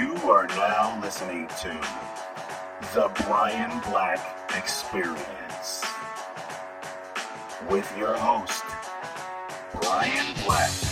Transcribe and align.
You 0.00 0.16
are 0.30 0.46
now 0.46 0.98
listening 1.02 1.46
to 1.60 1.78
the 2.94 3.12
Brian 3.26 3.80
Black 3.80 4.18
Experience 4.56 5.84
with 7.68 7.94
your 7.98 8.16
host, 8.16 8.64
Brian 9.82 10.24
Black. 10.46 10.89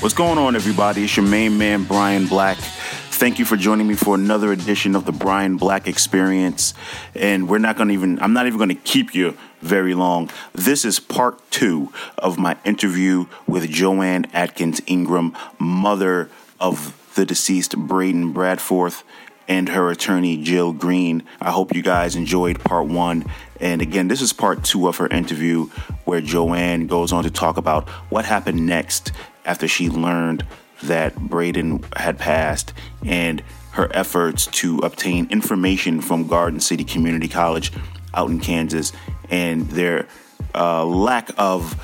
What's 0.00 0.14
going 0.14 0.38
on, 0.38 0.56
everybody? 0.56 1.04
It's 1.04 1.14
your 1.18 1.26
main 1.26 1.58
man, 1.58 1.84
Brian 1.84 2.26
Black. 2.26 2.56
Thank 2.56 3.38
you 3.38 3.44
for 3.44 3.58
joining 3.58 3.86
me 3.86 3.92
for 3.94 4.14
another 4.14 4.50
edition 4.50 4.96
of 4.96 5.04
the 5.04 5.12
Brian 5.12 5.58
Black 5.58 5.86
Experience. 5.86 6.72
And 7.14 7.50
we're 7.50 7.58
not 7.58 7.76
going 7.76 7.88
to 7.88 7.94
even, 7.94 8.18
I'm 8.22 8.32
not 8.32 8.46
even 8.46 8.56
going 8.56 8.70
to 8.70 8.74
keep 8.76 9.14
you 9.14 9.36
very 9.60 9.92
long. 9.92 10.30
This 10.54 10.86
is 10.86 11.00
part 11.00 11.38
two 11.50 11.92
of 12.16 12.38
my 12.38 12.56
interview 12.64 13.26
with 13.46 13.68
Joanne 13.68 14.24
Atkins 14.32 14.80
Ingram, 14.86 15.36
mother 15.58 16.30
of 16.58 16.96
the 17.14 17.26
deceased 17.26 17.76
Braeden 17.76 18.32
Bradforth 18.32 19.02
and 19.48 19.68
her 19.68 19.90
attorney 19.90 20.42
Jill 20.42 20.72
Greene. 20.72 21.24
I 21.42 21.50
hope 21.50 21.74
you 21.74 21.82
guys 21.82 22.16
enjoyed 22.16 22.64
part 22.64 22.86
one. 22.86 23.26
And 23.60 23.82
again, 23.82 24.08
this 24.08 24.22
is 24.22 24.32
part 24.32 24.64
two 24.64 24.88
of 24.88 24.96
her 24.96 25.08
interview 25.08 25.66
where 26.06 26.22
Joanne 26.22 26.86
goes 26.86 27.12
on 27.12 27.24
to 27.24 27.30
talk 27.30 27.58
about 27.58 27.86
what 28.08 28.24
happened 28.24 28.64
next 28.64 29.12
after 29.44 29.68
she 29.68 29.88
learned 29.88 30.44
that 30.82 31.16
Braeden 31.16 31.84
had 31.96 32.18
passed 32.18 32.72
and 33.04 33.42
her 33.72 33.88
efforts 33.94 34.46
to 34.46 34.78
obtain 34.78 35.28
information 35.30 36.00
from 36.00 36.26
Garden 36.26 36.60
City 36.60 36.84
Community 36.84 37.28
College 37.28 37.72
out 38.14 38.30
in 38.30 38.40
Kansas 38.40 38.92
and 39.30 39.68
their 39.70 40.08
uh, 40.54 40.84
lack 40.84 41.30
of 41.38 41.80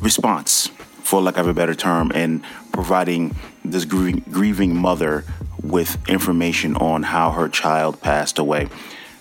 response, 0.00 0.68
for 1.02 1.20
lack 1.20 1.36
of 1.36 1.46
a 1.46 1.54
better 1.54 1.74
term, 1.74 2.10
and 2.14 2.42
providing 2.72 3.34
this 3.64 3.84
grieving, 3.84 4.24
grieving 4.30 4.76
mother 4.76 5.24
with 5.62 5.98
information 6.08 6.76
on 6.76 7.02
how 7.02 7.32
her 7.32 7.48
child 7.48 8.00
passed 8.00 8.38
away. 8.38 8.68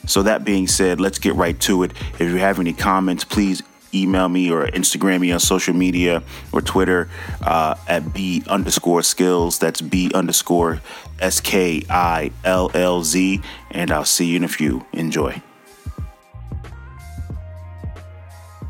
So, 0.07 0.23
that 0.23 0.45
being 0.45 0.67
said, 0.67 1.02
let's 1.02 1.19
get 1.19 1.35
right 1.35 1.59
to 1.61 1.83
it. 1.83 1.91
If 2.13 2.22
you 2.22 2.38
have 2.38 2.59
any 2.59 2.73
comments, 2.73 3.25
please 3.25 3.61
email 3.93 4.29
me 4.29 4.51
or 4.51 4.67
Instagram 4.67 5.21
me 5.21 5.31
on 5.31 5.39
social 5.39 5.73
media 5.73 6.23
or 6.51 6.61
Twitter 6.61 7.09
uh, 7.41 7.75
at 7.87 8.13
B 8.13 8.43
underscore 8.47 9.01
skills. 9.01 9.59
That's 9.59 9.81
B 9.81 10.11
underscore 10.13 10.81
S 11.19 11.39
K 11.39 11.83
I 11.89 12.31
L 12.43 12.71
L 12.73 13.03
Z. 13.03 13.41
And 13.71 13.91
I'll 13.91 14.05
see 14.05 14.27
you 14.27 14.37
in 14.37 14.43
a 14.43 14.47
few. 14.47 14.85
Enjoy. 14.93 15.41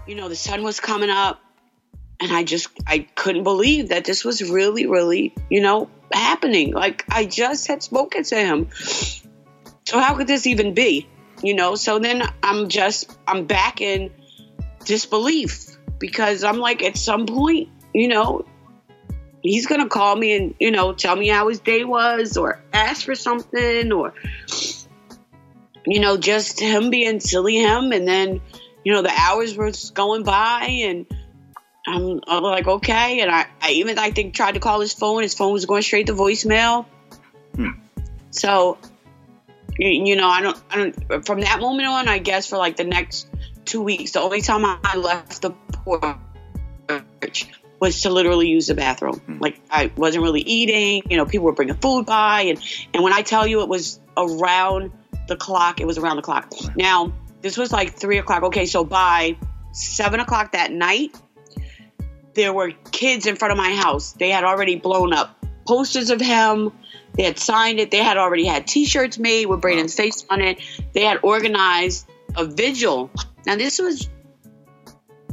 You 0.07 0.15
know, 0.15 0.27
the 0.27 0.35
sun 0.35 0.63
was 0.63 0.79
coming 0.79 1.11
up, 1.11 1.39
and 2.19 2.31
I 2.31 2.43
just 2.43 2.69
I 2.87 3.07
couldn't 3.13 3.43
believe 3.43 3.89
that 3.89 4.05
this 4.05 4.25
was 4.25 4.41
really, 4.49 4.87
really, 4.87 5.35
you 5.49 5.61
know, 5.61 5.87
happening. 6.11 6.73
Like 6.73 7.05
I 7.09 7.25
just 7.25 7.67
had 7.67 7.83
spoken 7.83 8.23
to 8.23 8.35
him. 8.35 8.69
So 9.87 9.99
how 9.99 10.15
could 10.15 10.27
this 10.27 10.47
even 10.47 10.73
be? 10.73 11.07
You 11.43 11.53
know, 11.53 11.75
so 11.75 11.99
then 11.99 12.23
I'm 12.43 12.69
just 12.69 13.15
I'm 13.27 13.45
back 13.45 13.81
in 13.81 14.11
disbelief 14.85 15.77
because 15.99 16.43
I'm 16.43 16.57
like, 16.57 16.83
at 16.83 16.97
some 16.97 17.25
point, 17.25 17.69
you 17.93 18.07
know, 18.07 18.45
he's 19.41 19.67
gonna 19.67 19.87
call 19.87 20.15
me 20.15 20.35
and 20.35 20.55
you 20.59 20.71
know 20.71 20.93
tell 20.93 21.15
me 21.15 21.27
how 21.27 21.47
his 21.47 21.59
day 21.59 21.83
was 21.83 22.37
or 22.37 22.61
ask 22.73 23.05
for 23.05 23.15
something 23.15 23.91
or 23.91 24.13
you 25.85 25.99
know 25.99 26.17
just 26.17 26.59
him 26.59 26.89
being 26.89 27.19
silly 27.19 27.55
him. 27.55 27.91
And 27.91 28.07
then 28.07 28.41
you 28.83 28.93
know 28.93 29.01
the 29.01 29.13
hours 29.15 29.55
were 29.55 29.71
going 29.93 30.23
by 30.23 30.65
and 30.65 31.05
I'm, 31.87 32.21
I'm 32.27 32.43
like 32.43 32.67
okay. 32.67 33.21
And 33.21 33.31
I, 33.31 33.47
I 33.61 33.71
even 33.71 33.97
I 33.97 34.11
think 34.11 34.33
tried 34.33 34.53
to 34.53 34.59
call 34.59 34.79
his 34.79 34.93
phone. 34.93 35.23
His 35.23 35.33
phone 35.33 35.53
was 35.53 35.65
going 35.65 35.81
straight 35.81 36.07
to 36.07 36.13
voicemail. 36.13 36.85
Hmm. 37.55 37.71
so 38.29 38.77
you 39.79 40.15
know 40.15 40.27
I 40.27 40.41
don't 40.41 40.61
I 40.69 40.75
don't 40.77 41.25
from 41.25 41.41
that 41.41 41.59
moment 41.59 41.87
on 41.87 42.07
I 42.07 42.19
guess 42.19 42.47
for 42.47 42.57
like 42.57 42.75
the 42.75 42.83
next 42.83 43.28
two 43.69 43.81
weeks, 43.81 44.11
the 44.11 44.21
only 44.21 44.41
time 44.41 44.65
I 44.65 44.97
left 44.97 45.41
the 45.41 45.51
porch 45.83 47.47
was 47.79 48.01
to 48.01 48.09
literally 48.09 48.49
use 48.49 48.67
the 48.67 48.73
bathroom. 48.73 49.21
Mm. 49.27 49.41
Like 49.41 49.61
I 49.69 49.91
wasn't 49.95 50.23
really 50.23 50.41
eating. 50.41 51.03
You 51.09 51.17
know, 51.17 51.25
people 51.25 51.45
were 51.45 51.53
bringing 51.53 51.75
food 51.75 52.05
by, 52.05 52.41
and 52.41 52.59
and 52.93 53.03
when 53.03 53.13
I 53.13 53.21
tell 53.21 53.45
you 53.47 53.61
it 53.61 53.69
was 53.69 53.99
around 54.17 54.91
the 55.27 55.35
clock, 55.35 55.79
it 55.79 55.87
was 55.87 55.97
around 55.97 56.17
the 56.17 56.23
clock. 56.23 56.51
Now 56.75 57.13
this 57.41 57.57
was 57.57 57.71
like 57.71 57.93
three 57.93 58.17
o'clock. 58.17 58.43
Okay, 58.43 58.65
so 58.65 58.83
by 58.83 59.37
seven 59.71 60.19
o'clock 60.19 60.53
that 60.53 60.71
night, 60.71 61.15
there 62.33 62.51
were 62.51 62.71
kids 62.91 63.27
in 63.27 63.35
front 63.35 63.51
of 63.51 63.57
my 63.57 63.73
house. 63.75 64.13
They 64.13 64.29
had 64.29 64.43
already 64.43 64.75
blown 64.75 65.13
up 65.13 65.37
posters 65.67 66.09
of 66.09 66.19
him. 66.19 66.71
They 67.13 67.23
had 67.23 67.37
signed 67.37 67.79
it. 67.79 67.91
They 67.91 68.03
had 68.03 68.17
already 68.17 68.45
had 68.45 68.65
T-shirts 68.65 69.19
made 69.19 69.45
with 69.45 69.61
Braeden's 69.61 69.93
face 69.93 70.25
on 70.29 70.41
it. 70.41 70.59
They 70.93 71.03
had 71.03 71.19
organized 71.21 72.07
a 72.35 72.45
vigil 72.45 73.11
now, 73.49 73.55
this 73.55 73.79
was 73.79 74.07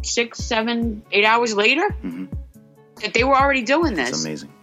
six, 0.02 0.38
seven, 0.38 1.02
eight 1.12 1.26
hours 1.26 1.54
later 1.54 1.86
mm-hmm. 2.02 2.24
that 3.02 3.12
they 3.12 3.24
were 3.24 3.36
already 3.36 3.60
doing 3.60 3.92
this. 3.92 4.08
It's 4.08 4.24
amazing. 4.24 4.54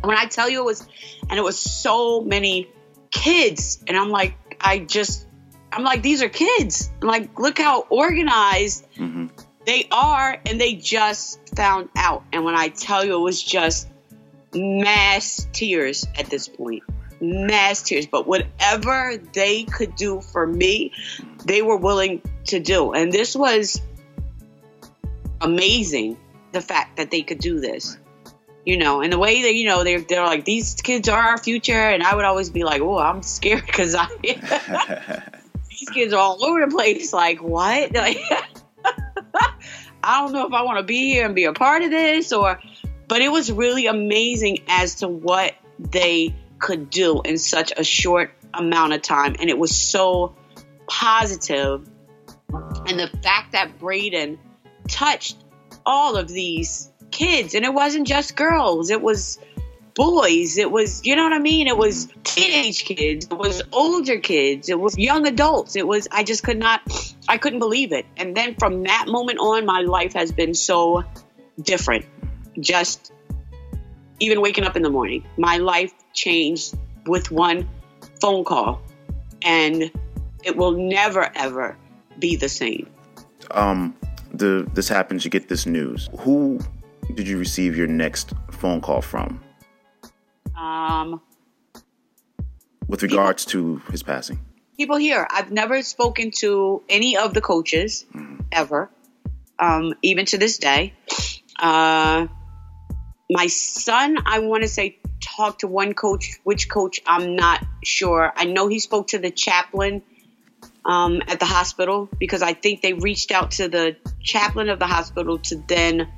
When 0.00 0.16
I 0.16 0.24
tell 0.24 0.48
you 0.48 0.62
it 0.62 0.64
was, 0.64 0.88
and 1.28 1.38
it 1.38 1.42
was 1.42 1.58
so 1.58 2.22
many 2.22 2.70
kids, 3.10 3.84
and 3.86 3.94
I'm 3.94 4.08
like, 4.08 4.56
I 4.58 4.78
just, 4.78 5.26
I'm 5.70 5.84
like, 5.84 6.00
these 6.00 6.22
are 6.22 6.30
kids. 6.30 6.90
I'm 7.02 7.08
like, 7.08 7.38
look 7.38 7.58
how 7.58 7.82
organized 7.90 8.86
mm-hmm. 8.94 9.26
they 9.66 9.86
are, 9.92 10.40
and 10.46 10.58
they 10.58 10.76
just 10.76 11.54
found 11.54 11.90
out. 11.94 12.24
And 12.32 12.42
when 12.42 12.54
I 12.54 12.68
tell 12.68 13.04
you, 13.04 13.16
it 13.16 13.22
was 13.22 13.42
just 13.42 13.86
mass 14.54 15.46
tears 15.52 16.06
at 16.18 16.30
this 16.30 16.48
point 16.48 16.84
mass 17.20 17.82
tears. 17.82 18.06
But 18.06 18.26
whatever 18.26 19.16
they 19.32 19.64
could 19.64 19.96
do 19.96 20.20
for 20.20 20.46
me, 20.46 20.92
they 21.44 21.62
were 21.62 21.76
willing 21.76 22.22
to 22.46 22.60
do. 22.60 22.92
And 22.92 23.12
this 23.12 23.36
was 23.36 23.80
amazing 25.40 26.16
the 26.52 26.60
fact 26.60 26.96
that 26.96 27.10
they 27.10 27.22
could 27.22 27.38
do 27.38 27.60
this. 27.60 27.98
You 28.64 28.78
know, 28.78 29.00
and 29.00 29.12
the 29.12 29.18
way 29.18 29.42
that, 29.42 29.54
you 29.54 29.66
know, 29.66 29.84
they're, 29.84 30.00
they're 30.00 30.24
like, 30.24 30.44
these 30.44 30.74
kids 30.74 31.08
are 31.08 31.20
our 31.20 31.38
future. 31.38 31.72
And 31.72 32.02
I 32.02 32.16
would 32.16 32.24
always 32.24 32.50
be 32.50 32.64
like, 32.64 32.82
oh, 32.82 32.98
I'm 32.98 33.22
scared 33.22 33.64
because 33.64 33.94
I, 33.94 34.08
these 35.70 35.88
kids 35.90 36.12
are 36.12 36.18
all 36.18 36.44
over 36.44 36.66
the 36.66 36.74
place. 36.74 37.12
Like, 37.12 37.42
what? 37.42 37.92
Like, 37.94 38.18
I 40.02 40.20
don't 40.20 40.32
know 40.32 40.46
if 40.46 40.52
I 40.52 40.62
want 40.62 40.78
to 40.78 40.84
be 40.84 41.12
here 41.12 41.26
and 41.26 41.34
be 41.34 41.44
a 41.44 41.52
part 41.52 41.82
of 41.82 41.90
this 41.90 42.32
or, 42.32 42.60
but 43.08 43.22
it 43.22 43.30
was 43.30 43.50
really 43.50 43.86
amazing 43.86 44.58
as 44.68 44.96
to 44.96 45.08
what 45.08 45.54
they 45.78 46.34
could 46.58 46.90
do 46.90 47.22
in 47.22 47.38
such 47.38 47.72
a 47.76 47.82
short 47.84 48.32
amount 48.54 48.92
of 48.92 49.02
time. 49.02 49.36
And 49.38 49.50
it 49.50 49.58
was 49.58 49.76
so 49.76 50.36
positive. 50.86 51.88
And 52.86 52.98
the 53.00 53.08
fact 53.22 53.52
that 53.52 53.78
Braeden 53.78 54.38
touched 54.88 55.36
all 55.84 56.16
of 56.16 56.28
these 56.28 56.90
kids, 57.10 57.54
and 57.54 57.64
it 57.64 57.74
wasn't 57.74 58.06
just 58.06 58.36
girls, 58.36 58.90
it 58.90 59.02
was 59.02 59.38
boys, 59.94 60.58
it 60.58 60.70
was, 60.70 61.04
you 61.04 61.16
know 61.16 61.24
what 61.24 61.32
I 61.32 61.38
mean? 61.38 61.66
It 61.66 61.76
was 61.76 62.06
teenage 62.22 62.84
kids, 62.84 63.26
it 63.30 63.36
was 63.36 63.62
older 63.72 64.18
kids, 64.18 64.68
it 64.68 64.78
was 64.78 64.96
young 64.96 65.26
adults. 65.26 65.74
It 65.74 65.86
was, 65.86 66.06
I 66.12 66.22
just 66.22 66.44
could 66.44 66.58
not, 66.58 66.82
I 67.28 67.38
couldn't 67.38 67.60
believe 67.60 67.92
it. 67.92 68.06
And 68.16 68.36
then 68.36 68.54
from 68.54 68.84
that 68.84 69.06
moment 69.08 69.38
on, 69.38 69.64
my 69.64 69.80
life 69.80 70.12
has 70.12 70.30
been 70.30 70.54
so 70.54 71.02
different. 71.60 72.04
Just 72.60 73.10
even 74.20 74.40
waking 74.40 74.64
up 74.64 74.76
in 74.76 74.82
the 74.82 74.90
morning, 74.90 75.26
my 75.36 75.56
life 75.56 75.92
changed 76.12 76.76
with 77.06 77.30
one 77.30 77.68
phone 78.20 78.44
call. 78.44 78.82
And 79.42 79.90
it 80.44 80.56
will 80.56 80.72
never, 80.72 81.30
ever 81.34 81.76
be 82.18 82.36
the 82.36 82.48
same. 82.48 82.88
Um, 83.50 83.94
the 84.32 84.68
this 84.74 84.88
happens, 84.88 85.24
you 85.24 85.30
get 85.30 85.48
this 85.48 85.66
news. 85.66 86.08
Who 86.20 86.60
did 87.14 87.28
you 87.28 87.38
receive 87.38 87.76
your 87.76 87.86
next 87.86 88.32
phone 88.50 88.80
call 88.80 89.02
from? 89.02 89.40
Um, 90.56 91.20
with 92.88 93.02
regards 93.02 93.44
people, 93.44 93.78
to 93.78 93.92
his 93.92 94.02
passing. 94.02 94.38
People 94.76 94.96
here. 94.96 95.26
I've 95.30 95.52
never 95.52 95.82
spoken 95.82 96.30
to 96.38 96.82
any 96.88 97.16
of 97.16 97.34
the 97.34 97.40
coaches 97.40 98.04
mm-hmm. 98.14 98.40
ever, 98.52 98.90
um, 99.58 99.94
even 100.02 100.26
to 100.26 100.38
this 100.38 100.58
day. 100.58 100.94
Uh, 101.58 102.26
my 103.30 103.46
son, 103.46 104.18
I 104.24 104.40
want 104.40 104.62
to 104.62 104.68
say, 104.68 104.98
talked 105.20 105.60
to 105.60 105.68
one 105.68 105.94
coach. 105.94 106.38
Which 106.44 106.68
coach? 106.68 107.00
I'm 107.06 107.36
not 107.36 107.64
sure. 107.82 108.32
I 108.36 108.44
know 108.44 108.68
he 108.68 108.78
spoke 108.78 109.08
to 109.08 109.18
the 109.18 109.30
chaplain 109.30 110.02
um, 110.86 111.20
at 111.26 111.40
the 111.40 111.46
hospital 111.46 112.08
because 112.18 112.42
I 112.42 112.54
think 112.54 112.80
they 112.80 112.94
reached 112.94 113.32
out 113.32 113.50
to 113.52 113.68
the 113.68 113.96
chaplain 114.22 114.68
of 114.68 114.78
the 114.78 114.86
hospital 114.86 115.38
to 115.38 115.56
then 115.56 116.08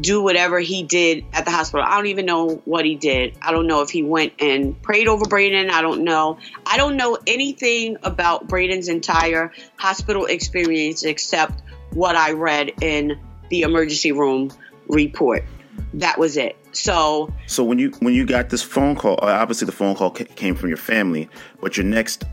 do 0.00 0.22
whatever 0.22 0.58
he 0.58 0.82
did 0.82 1.24
at 1.32 1.44
the 1.44 1.50
hospital. 1.50 1.84
I 1.86 1.96
don't 1.96 2.06
even 2.06 2.26
know 2.26 2.62
what 2.64 2.84
he 2.84 2.94
did. 2.94 3.36
I 3.42 3.52
don't 3.52 3.66
know 3.66 3.82
if 3.82 3.90
he 3.90 4.02
went 4.02 4.32
and 4.40 4.80
prayed 4.80 5.08
over 5.08 5.24
Braeden. 5.26 5.70
I 5.70 5.82
don't 5.82 6.02
know. 6.02 6.38
I 6.66 6.76
don't 6.76 6.96
know 6.96 7.18
anything 7.26 7.96
about 8.02 8.48
Braeden's 8.48 8.88
entire 8.88 9.52
hospital 9.76 10.26
experience 10.26 11.04
except 11.04 11.62
what 11.90 12.16
I 12.16 12.32
read 12.32 12.72
in 12.80 13.20
the 13.50 13.62
emergency 13.62 14.12
room 14.12 14.52
report. 14.88 15.44
That 15.94 16.18
was 16.18 16.36
it. 16.36 16.56
So, 16.72 17.32
so 17.46 17.62
when 17.62 17.78
you 17.78 17.90
when 18.00 18.14
you 18.14 18.26
got 18.26 18.50
this 18.50 18.62
phone 18.62 18.96
call, 18.96 19.18
obviously 19.22 19.66
the 19.66 19.72
phone 19.72 19.94
call 19.94 20.10
came 20.10 20.56
from 20.56 20.68
your 20.68 20.76
family, 20.76 21.28
but 21.60 21.76
your 21.76 21.86
next 21.86 22.24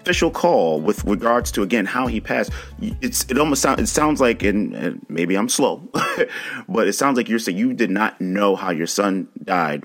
official 0.00 0.30
call 0.30 0.80
with 0.80 1.04
regards 1.04 1.52
to 1.52 1.62
again 1.62 1.86
how 1.86 2.06
he 2.06 2.20
passed. 2.20 2.52
It's 2.80 3.24
it 3.30 3.38
almost 3.38 3.62
sounds 3.62 3.80
it 3.80 3.86
sounds 3.86 4.20
like 4.20 4.42
and, 4.42 4.74
and 4.74 5.06
maybe 5.08 5.36
I'm 5.36 5.48
slow, 5.48 5.82
but 6.68 6.88
it 6.88 6.94
sounds 6.94 7.16
like 7.16 7.28
you're 7.28 7.38
saying 7.38 7.58
you 7.58 7.72
did 7.72 7.90
not 7.90 8.20
know 8.20 8.56
how 8.56 8.70
your 8.70 8.86
son 8.86 9.28
died. 9.42 9.84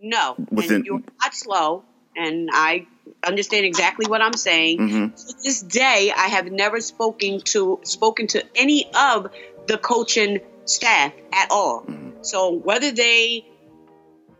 No, 0.00 0.34
within 0.50 0.84
you're 0.84 1.02
not 1.22 1.34
slow, 1.34 1.84
and 2.16 2.50
I 2.52 2.86
understand 3.26 3.64
exactly 3.64 4.06
what 4.06 4.20
I'm 4.20 4.34
saying. 4.34 4.78
Mm-hmm. 4.78 5.14
To 5.14 5.42
this 5.42 5.62
day, 5.62 6.12
I 6.16 6.28
have 6.28 6.50
never 6.50 6.80
spoken 6.80 7.40
to 7.52 7.80
spoken 7.84 8.26
to 8.28 8.44
any 8.54 8.90
of 8.94 9.30
the 9.66 9.78
coaching 9.78 10.40
staff 10.64 11.12
at 11.32 11.50
all. 11.50 11.82
Mm-hmm. 11.82 12.22
So 12.22 12.52
whether 12.52 12.90
they 12.90 13.46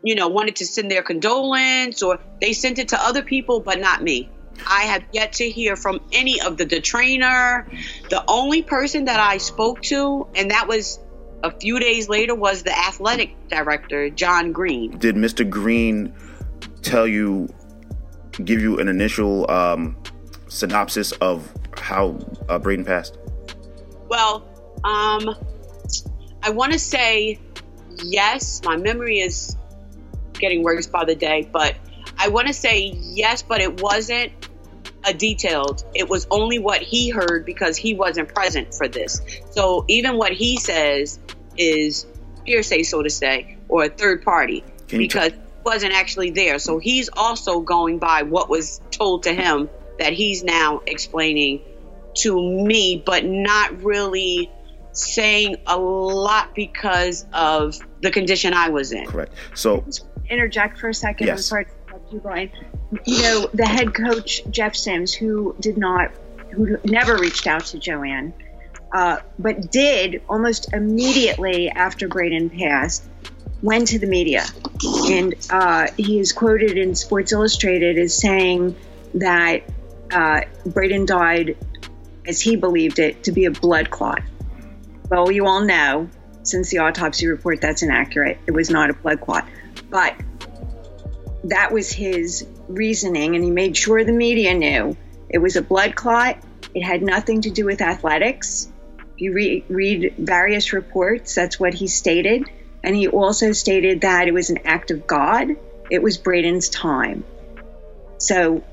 you 0.03 0.15
know 0.15 0.27
wanted 0.27 0.57
to 0.57 0.65
send 0.65 0.91
their 0.91 1.01
condolence 1.01 2.03
or 2.03 2.19
they 2.41 2.53
sent 2.53 2.77
it 2.77 2.89
to 2.89 3.01
other 3.01 3.23
people 3.23 3.61
but 3.61 3.79
not 3.79 4.03
me 4.03 4.29
I 4.67 4.83
have 4.83 5.03
yet 5.11 5.33
to 5.33 5.49
hear 5.49 5.75
from 5.75 5.99
any 6.11 6.41
of 6.41 6.57
the, 6.57 6.65
the 6.65 6.81
trainer. 6.81 7.67
The 8.09 8.23
only 8.27 8.61
person 8.61 9.05
that 9.05 9.19
I 9.19 9.37
spoke 9.37 9.81
to, 9.83 10.27
and 10.35 10.51
that 10.51 10.67
was 10.67 10.99
a 11.43 11.51
few 11.51 11.79
days 11.79 12.09
later, 12.09 12.35
was 12.35 12.63
the 12.63 12.77
athletic 12.77 13.35
director, 13.49 14.09
John 14.09 14.51
Green. 14.51 14.97
Did 14.97 15.15
Mr. 15.15 15.47
Green 15.47 16.13
tell 16.81 17.07
you, 17.07 17.49
give 18.43 18.61
you 18.61 18.79
an 18.79 18.87
initial 18.87 19.49
um, 19.49 19.97
synopsis 20.47 21.11
of 21.13 21.51
how 21.77 22.19
uh, 22.49 22.59
Braeden 22.59 22.85
passed? 22.85 23.17
Well, 24.07 24.47
um, 24.83 25.35
I 26.41 26.49
want 26.51 26.73
to 26.73 26.79
say 26.79 27.39
yes. 28.03 28.61
My 28.63 28.77
memory 28.77 29.19
is 29.19 29.57
getting 30.33 30.63
worse 30.63 30.87
by 30.87 31.05
the 31.05 31.15
day, 31.15 31.47
but 31.51 31.75
I 32.17 32.29
want 32.29 32.47
to 32.47 32.53
say 32.53 32.93
yes, 32.95 33.43
but 33.43 33.61
it 33.61 33.81
wasn't 33.81 34.31
a 35.05 35.13
detailed. 35.13 35.83
It 35.93 36.07
was 36.07 36.27
only 36.31 36.59
what 36.59 36.81
he 36.81 37.09
heard 37.09 37.45
because 37.45 37.77
he 37.77 37.93
wasn't 37.93 38.33
present 38.33 38.73
for 38.73 38.87
this. 38.87 39.21
So 39.51 39.85
even 39.87 40.17
what 40.17 40.31
he 40.31 40.57
says 40.57 41.19
is 41.57 42.05
hearsay, 42.45 42.83
so 42.83 43.03
to 43.03 43.09
say, 43.09 43.57
or 43.67 43.85
a 43.85 43.89
third 43.89 44.23
party 44.23 44.63
because 44.87 45.31
t- 45.31 45.37
wasn't 45.65 45.93
actually 45.93 46.31
there. 46.31 46.59
So 46.59 46.77
he's 46.79 47.09
also 47.11 47.61
going 47.61 47.99
by 47.99 48.23
what 48.23 48.49
was 48.49 48.81
told 48.91 49.23
to 49.23 49.33
him 49.33 49.69
that 49.99 50.13
he's 50.13 50.43
now 50.43 50.81
explaining 50.85 51.61
to 52.15 52.39
me, 52.39 53.01
but 53.03 53.25
not 53.25 53.83
really 53.83 54.51
saying 54.91 55.57
a 55.65 55.77
lot 55.77 56.53
because 56.53 57.25
of 57.33 57.77
the 58.01 58.11
condition 58.11 58.53
I 58.53 58.69
was 58.69 58.91
in. 58.91 59.05
Correct. 59.07 59.33
So 59.55 59.83
interject 60.29 60.79
for 60.79 60.89
a 60.89 60.93
second. 60.93 61.27
Yes. 61.27 61.39
I'm 61.39 61.43
sorry 61.43 61.67
you, 62.13 62.19
Brian. 62.19 62.49
You 63.05 63.21
know, 63.21 63.49
the 63.53 63.65
head 63.65 63.93
coach 63.93 64.41
Jeff 64.49 64.75
Sims, 64.75 65.13
who 65.13 65.55
did 65.59 65.77
not, 65.77 66.11
who 66.51 66.77
never 66.83 67.17
reached 67.17 67.47
out 67.47 67.65
to 67.65 67.79
Joanne, 67.79 68.33
uh, 68.93 69.19
but 69.39 69.71
did 69.71 70.21
almost 70.29 70.71
immediately 70.73 71.69
after 71.69 72.07
Braeden 72.07 72.49
passed, 72.49 73.03
went 73.61 73.87
to 73.89 73.99
the 73.99 74.07
media, 74.07 74.43
and 75.09 75.33
uh, 75.49 75.87
he 75.97 76.19
is 76.19 76.33
quoted 76.33 76.77
in 76.77 76.95
Sports 76.95 77.31
Illustrated 77.31 77.97
as 77.97 78.15
saying 78.15 78.75
that 79.15 79.63
uh, 80.11 80.41
Braeden 80.65 81.05
died, 81.05 81.57
as 82.27 82.39
he 82.39 82.55
believed 82.55 82.99
it, 82.99 83.23
to 83.23 83.31
be 83.31 83.45
a 83.45 83.51
blood 83.51 83.89
clot. 83.89 84.21
Well, 85.09 85.31
you 85.31 85.47
all 85.47 85.61
know 85.61 86.09
since 86.43 86.69
the 86.69 86.79
autopsy 86.79 87.27
report 87.27 87.61
that's 87.61 87.81
inaccurate. 87.81 88.37
It 88.45 88.51
was 88.51 88.69
not 88.69 88.89
a 88.89 88.93
blood 88.93 89.21
clot, 89.21 89.47
but 89.89 90.15
that 91.45 91.71
was 91.71 91.91
his 91.91 92.47
reasoning, 92.67 93.35
and 93.35 93.43
he 93.43 93.51
made 93.51 93.75
sure 93.75 94.03
the 94.03 94.13
media 94.13 94.53
knew 94.53 94.95
it 95.29 95.39
was 95.39 95.55
a 95.55 95.61
blood 95.61 95.95
clot. 95.95 96.37
It 96.73 96.83
had 96.83 97.01
nothing 97.01 97.41
to 97.41 97.49
do 97.49 97.65
with 97.65 97.81
athletics. 97.81 98.71
If 98.97 99.21
you 99.21 99.33
re- 99.33 99.65
read 99.67 100.15
various 100.17 100.73
reports, 100.73 101.35
that's 101.35 101.59
what 101.59 101.73
he 101.73 101.87
stated. 101.87 102.49
And 102.83 102.95
he 102.95 103.07
also 103.07 103.51
stated 103.51 104.01
that 104.01 104.27
it 104.27 104.33
was 104.33 104.49
an 104.49 104.59
act 104.65 104.91
of 104.91 105.07
God. 105.07 105.49
It 105.89 106.01
was 106.01 106.17
Braeden's 106.17 106.69
time. 106.69 107.23
So, 108.17 108.63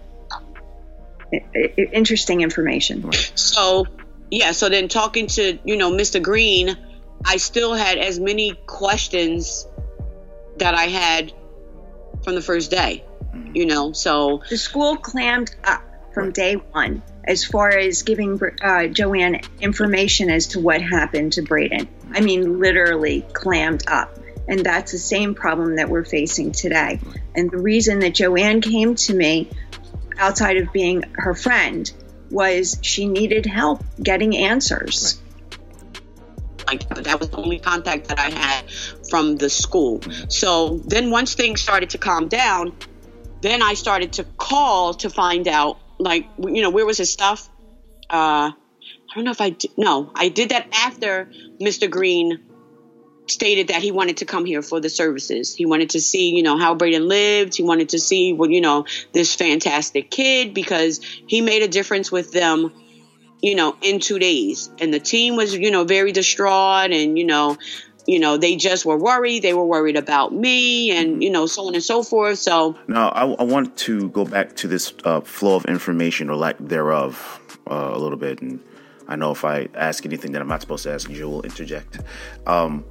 it, 1.32 1.44
it, 1.54 1.90
interesting 1.92 2.40
information. 2.40 3.10
So, 3.12 3.86
yeah, 4.30 4.52
so 4.52 4.68
then 4.68 4.88
talking 4.88 5.26
to, 5.28 5.58
you 5.64 5.76
know, 5.76 5.90
Mr. 5.90 6.22
Green, 6.22 6.76
I 7.24 7.36
still 7.36 7.74
had 7.74 7.98
as 7.98 8.18
many 8.18 8.54
questions 8.66 9.66
that 10.58 10.74
I 10.74 10.84
had 10.84 11.32
from 12.22 12.34
the 12.34 12.42
first 12.42 12.70
day, 12.70 13.04
you 13.54 13.66
know. 13.66 13.92
So 13.92 14.42
the 14.48 14.58
school 14.58 14.96
clammed 14.96 15.54
up 15.64 15.82
from 16.12 16.32
day 16.32 16.54
one 16.54 17.02
as 17.24 17.44
far 17.44 17.70
as 17.70 18.02
giving 18.02 18.40
uh, 18.62 18.88
Joanne 18.88 19.40
information 19.60 20.30
as 20.30 20.48
to 20.48 20.60
what 20.60 20.82
happened 20.82 21.34
to 21.34 21.42
Braeden. 21.42 21.88
I 22.12 22.20
mean, 22.20 22.60
literally 22.60 23.22
clammed 23.32 23.84
up. 23.86 24.18
And 24.48 24.64
that's 24.64 24.90
the 24.90 24.98
same 24.98 25.34
problem 25.34 25.76
that 25.76 25.88
we're 25.88 26.04
facing 26.04 26.50
today. 26.50 26.98
And 27.36 27.50
the 27.50 27.58
reason 27.58 28.00
that 28.00 28.14
Joanne 28.14 28.60
came 28.60 28.96
to 28.96 29.14
me, 29.14 29.48
outside 30.18 30.56
of 30.56 30.72
being 30.72 31.04
her 31.14 31.34
friend, 31.34 31.90
was 32.30 32.78
she 32.82 33.06
needed 33.06 33.46
help 33.46 33.84
getting 34.02 34.36
answers. 34.36 35.20
Right 35.22 35.30
like 36.70 36.88
that. 36.88 37.04
That 37.04 37.20
was 37.20 37.30
the 37.30 37.36
only 37.36 37.58
contact 37.58 38.08
that 38.08 38.18
I 38.18 38.30
had 38.30 38.64
from 39.10 39.36
the 39.36 39.50
school. 39.50 40.00
So 40.28 40.78
then 40.78 41.10
once 41.10 41.34
things 41.34 41.60
started 41.60 41.90
to 41.90 41.98
calm 41.98 42.28
down, 42.28 42.72
then 43.42 43.62
I 43.62 43.74
started 43.74 44.14
to 44.14 44.24
call 44.24 44.94
to 44.94 45.10
find 45.10 45.48
out, 45.48 45.78
like, 45.98 46.26
you 46.38 46.62
know, 46.62 46.70
where 46.70 46.86
was 46.86 46.98
his 46.98 47.10
stuff? 47.10 47.48
Uh, 48.08 48.52
I 48.52 49.14
don't 49.14 49.24
know 49.24 49.30
if 49.32 49.40
I 49.40 49.50
did. 49.50 49.72
No, 49.76 50.10
I 50.14 50.28
did 50.28 50.50
that 50.50 50.68
after 50.72 51.30
Mr. 51.60 51.90
Green 51.90 52.40
stated 53.26 53.68
that 53.68 53.82
he 53.82 53.92
wanted 53.92 54.18
to 54.18 54.24
come 54.24 54.44
here 54.44 54.62
for 54.62 54.80
the 54.80 54.88
services. 54.88 55.54
He 55.54 55.66
wanted 55.66 55.90
to 55.90 56.00
see, 56.00 56.34
you 56.34 56.42
know, 56.42 56.58
how 56.58 56.74
Braeden 56.74 57.06
lived. 57.06 57.56
He 57.56 57.62
wanted 57.62 57.90
to 57.90 57.98
see, 57.98 58.32
well, 58.32 58.50
you 58.50 58.60
know, 58.60 58.86
this 59.12 59.34
fantastic 59.34 60.10
kid 60.10 60.54
because 60.54 61.00
he 61.26 61.40
made 61.40 61.62
a 61.62 61.68
difference 61.68 62.10
with 62.10 62.32
them 62.32 62.72
you 63.42 63.54
know, 63.54 63.76
in 63.80 64.00
two 64.00 64.18
days. 64.18 64.70
And 64.78 64.92
the 64.92 65.00
team 65.00 65.36
was, 65.36 65.54
you 65.54 65.70
know, 65.70 65.84
very 65.84 66.12
distraught 66.12 66.90
and, 66.90 67.18
you 67.18 67.24
know, 67.24 67.56
you 68.10 68.18
know, 68.18 68.36
they 68.36 68.56
just 68.56 68.84
were 68.84 68.96
worried. 68.96 69.42
They 69.42 69.54
were 69.54 69.64
worried 69.64 69.96
about 69.96 70.34
me 70.34 70.90
and, 70.90 71.22
you 71.22 71.30
know, 71.30 71.46
so 71.46 71.68
on 71.68 71.74
and 71.74 71.82
so 71.82 72.02
forth. 72.02 72.40
So 72.40 72.76
now 72.88 73.10
I, 73.10 73.24
I 73.24 73.44
want 73.44 73.76
to 73.78 74.08
go 74.10 74.24
back 74.24 74.56
to 74.56 74.66
this 74.66 74.92
uh, 75.04 75.20
flow 75.20 75.54
of 75.54 75.64
information 75.66 76.28
or 76.28 76.34
lack 76.34 76.56
thereof 76.58 77.40
uh, 77.70 77.90
a 77.92 77.98
little 77.98 78.18
bit. 78.18 78.42
And 78.42 78.58
I 79.06 79.14
know 79.14 79.30
if 79.30 79.44
I 79.44 79.68
ask 79.74 80.04
anything 80.04 80.32
that 80.32 80.42
I'm 80.42 80.48
not 80.48 80.60
supposed 80.60 80.82
to 80.84 80.92
ask, 80.92 81.08
you 81.08 81.28
will 81.28 81.42
interject. 81.42 82.00
Um, 82.48 82.84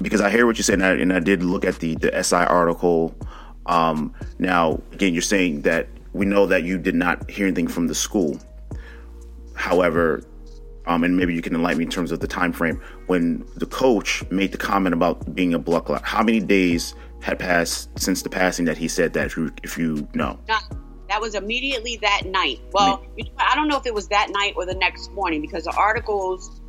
because 0.00 0.22
I 0.22 0.30
hear 0.30 0.46
what 0.46 0.56
you 0.56 0.64
said, 0.64 0.74
and 0.74 0.84
I, 0.86 0.92
and 0.92 1.12
I 1.12 1.20
did 1.20 1.42
look 1.42 1.66
at 1.66 1.80
the, 1.80 1.96
the 1.96 2.22
SI 2.22 2.36
article. 2.36 3.14
Um, 3.66 4.14
now, 4.38 4.80
again, 4.92 5.12
you're 5.12 5.20
saying 5.20 5.60
that 5.62 5.88
we 6.14 6.24
know 6.24 6.46
that 6.46 6.62
you 6.62 6.78
did 6.78 6.94
not 6.94 7.30
hear 7.30 7.46
anything 7.46 7.68
from 7.68 7.86
the 7.86 7.94
school. 7.94 8.40
However, 9.54 10.22
um, 10.86 11.04
and 11.04 11.16
maybe 11.16 11.34
you 11.34 11.42
can 11.42 11.54
enlighten 11.54 11.78
me 11.78 11.84
in 11.84 11.90
terms 11.90 12.12
of 12.12 12.20
the 12.20 12.26
time 12.26 12.52
frame 12.52 12.80
when 13.06 13.44
the 13.56 13.66
coach 13.66 14.22
made 14.30 14.52
the 14.52 14.58
comment 14.58 14.94
about 14.94 15.34
being 15.34 15.54
a 15.54 15.58
blood 15.58 15.84
clot. 15.84 16.02
How 16.02 16.22
many 16.22 16.40
days 16.40 16.94
had 17.20 17.38
passed 17.38 17.88
since 17.98 18.22
the 18.22 18.28
passing 18.28 18.64
that 18.64 18.76
he 18.76 18.88
said 18.88 19.12
that? 19.12 19.26
If 19.26 19.36
you, 19.36 19.52
if 19.62 19.78
you 19.78 20.08
know, 20.14 20.38
that 21.12 21.20
was 21.20 21.34
immediately 21.34 21.98
that 22.00 22.22
night. 22.24 22.60
Well, 22.72 23.04
I 23.38 23.54
don't 23.54 23.68
know 23.68 23.76
if 23.76 23.84
it 23.84 23.92
was 23.92 24.08
that 24.08 24.30
night 24.30 24.54
or 24.56 24.64
the 24.64 24.74
next 24.74 25.12
morning 25.12 25.42
because 25.42 25.64
the 25.64 25.72
articles, 25.72 26.62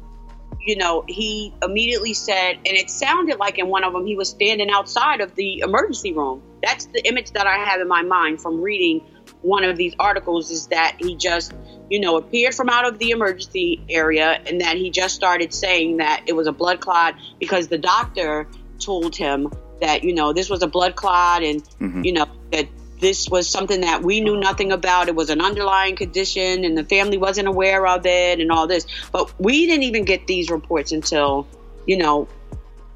you 0.59 0.75
know, 0.75 1.05
he 1.07 1.53
immediately 1.63 2.13
said, 2.13 2.57
and 2.57 2.67
it 2.67 2.89
sounded 2.89 3.39
like 3.39 3.57
in 3.57 3.67
one 3.67 3.85
of 3.85 3.93
them 3.93 4.05
he 4.05 4.17
was 4.17 4.29
standing 4.29 4.69
outside 4.69 5.21
of 5.21 5.33
the 5.35 5.59
emergency 5.59 6.11
room. 6.11 6.41
That's 6.61 6.87
the 6.87 7.07
image 7.07 7.31
that 7.31 7.47
I 7.47 7.55
have 7.55 7.79
in 7.79 7.87
my 7.87 8.01
mind 8.01 8.41
from 8.41 8.61
reading 8.61 9.01
one 9.43 9.63
of 9.63 9.77
these 9.77 9.93
articles 9.99 10.49
is 10.49 10.67
that 10.67 10.95
he 10.99 11.15
just, 11.15 11.53
you 11.89 11.99
know, 11.99 12.17
appeared 12.17 12.55
from 12.55 12.69
out 12.69 12.85
of 12.85 12.97
the 12.97 13.11
emergency 13.11 13.83
area 13.89 14.41
and 14.47 14.61
that 14.61 14.77
he 14.77 14.89
just 14.89 15.13
started 15.13 15.53
saying 15.53 15.97
that 15.97 16.23
it 16.25 16.33
was 16.33 16.47
a 16.47 16.51
blood 16.51 16.79
clot 16.79 17.15
because 17.39 17.67
the 17.67 17.77
doctor 17.77 18.47
told 18.79 19.15
him 19.15 19.51
that, 19.81 20.03
you 20.03 20.13
know, 20.13 20.33
this 20.33 20.49
was 20.49 20.63
a 20.63 20.67
blood 20.67 20.95
clot 20.95 21.43
and, 21.43 21.63
mm-hmm. 21.79 22.03
you 22.03 22.13
know, 22.13 22.25
that 22.51 22.67
this 22.99 23.27
was 23.29 23.49
something 23.49 23.81
that 23.81 24.01
we 24.01 24.21
knew 24.21 24.39
nothing 24.39 24.71
about. 24.71 25.09
It 25.09 25.15
was 25.15 25.29
an 25.29 25.41
underlying 25.41 25.97
condition 25.97 26.63
and 26.63 26.77
the 26.77 26.85
family 26.85 27.17
wasn't 27.17 27.49
aware 27.49 27.85
of 27.85 28.05
it 28.05 28.39
and 28.39 28.49
all 28.49 28.65
this. 28.65 28.87
But 29.11 29.37
we 29.39 29.65
didn't 29.65 29.83
even 29.83 30.05
get 30.05 30.25
these 30.25 30.49
reports 30.49 30.93
until, 30.93 31.45
you 31.85 31.97
know, 31.97 32.29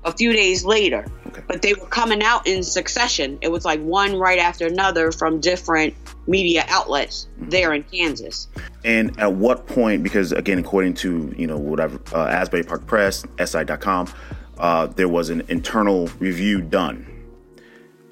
a 0.05 0.13
few 0.13 0.31
days 0.31 0.63
later. 0.63 1.05
Okay. 1.27 1.41
But 1.45 1.61
they 1.61 1.73
were 1.73 1.87
coming 1.87 2.23
out 2.23 2.47
in 2.47 2.63
succession. 2.63 3.37
It 3.41 3.51
was 3.51 3.65
like 3.65 3.81
one 3.81 4.15
right 4.15 4.39
after 4.39 4.65
another 4.65 5.11
from 5.11 5.41
different 5.41 5.93
media 6.27 6.65
outlets 6.67 7.27
there 7.37 7.73
in 7.73 7.83
Kansas. 7.83 8.47
And 8.83 9.17
at 9.19 9.33
what 9.33 9.65
point, 9.67 10.03
because 10.03 10.31
again, 10.31 10.59
according 10.59 10.95
to, 10.95 11.33
you 11.37 11.47
know, 11.47 11.57
whatever, 11.57 11.99
uh, 12.13 12.27
Asbury 12.27 12.63
Park 12.63 12.85
Press, 12.85 13.25
SI.com, 13.43 14.07
uh, 14.57 14.87
there 14.87 15.07
was 15.07 15.29
an 15.29 15.43
internal 15.47 16.07
review 16.19 16.61
done. 16.61 17.05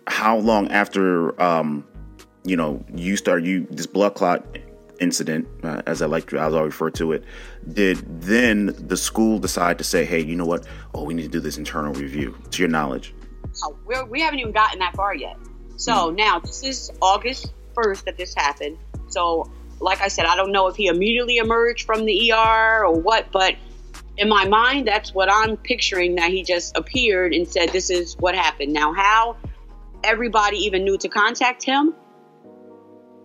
How 0.08 0.38
long 0.38 0.70
after, 0.72 1.40
um, 1.42 1.86
you 2.44 2.56
know, 2.56 2.84
you 2.94 3.18
started, 3.18 3.46
you, 3.46 3.68
this 3.70 3.88
blood 3.88 4.16
clot 4.16 4.46
incident, 5.00 5.48
uh, 5.64 5.82
as 5.86 6.02
I 6.02 6.06
like, 6.06 6.28
to, 6.30 6.40
as 6.40 6.54
I 6.54 6.62
refer 6.62 6.90
to 6.92 7.12
it, 7.12 7.24
did 7.74 7.98
then 8.22 8.76
the 8.78 8.98
school 8.98 9.40
decide 9.40 9.78
to 9.80 9.84
say, 9.84 10.06
hey, 10.06 10.22
you 10.22 10.36
know 10.36 10.46
what? 10.46 10.66
Oh, 10.94 11.04
we 11.04 11.14
need 11.14 11.24
to 11.24 11.30
do 11.30 11.40
this 11.40 11.58
internal 11.58 11.94
review, 11.94 12.38
to 12.52 12.62
your 12.62 12.70
knowledge? 12.70 13.14
Oh, 13.64 13.76
we're, 13.86 14.06
we 14.06 14.22
haven't 14.22 14.40
even 14.40 14.52
gotten 14.52 14.80
that 14.80 14.96
far 14.96 15.16
yet. 15.16 15.38
So 15.78 15.94
mm-hmm. 15.94 16.16
now 16.16 16.40
this 16.40 16.64
is 16.64 16.92
August 17.02 17.52
1st 17.76 18.06
that 18.06 18.18
this 18.18 18.34
happened. 18.34 18.78
So, 19.08 19.52
like 19.80 20.02
I 20.02 20.08
said, 20.08 20.26
I 20.26 20.36
don't 20.36 20.52
know 20.52 20.68
if 20.68 20.76
he 20.76 20.88
immediately 20.88 21.38
emerged 21.38 21.86
from 21.86 22.06
the 22.06 22.32
ER 22.32 22.86
or 22.86 22.94
what, 23.00 23.32
but 23.32 23.56
in 24.18 24.30
my 24.30 24.48
mind, 24.48 24.88
that's 24.88 25.14
what 25.14 25.32
I'm 25.32 25.58
picturing 25.58 26.16
that 26.16 26.32
he 26.32 26.44
just 26.44 26.78
appeared 26.78 27.34
and 27.34 27.48
said, 27.48 27.70
This 27.70 27.90
is 27.90 28.16
what 28.18 28.36
happened. 28.36 28.72
Now, 28.72 28.94
how 28.94 29.38
everybody 30.04 30.58
even 30.58 30.84
knew 30.84 30.98
to 31.00 31.10
contact 31.10 31.64
him, 31.64 31.94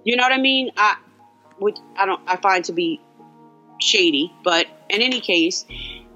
you 0.05 0.17
know 0.17 0.23
what 0.23 0.33
I 0.33 0.41
mean? 0.41 0.71
I, 0.77 0.97
which 1.59 1.77
I 1.97 2.07
don't, 2.07 2.21
I 2.27 2.37
find 2.37 2.65
to 2.65 2.73
be 2.73 3.01
shady, 3.81 4.33
but 4.43 4.67
in 4.89 5.03
any 5.03 5.21
case, 5.21 5.65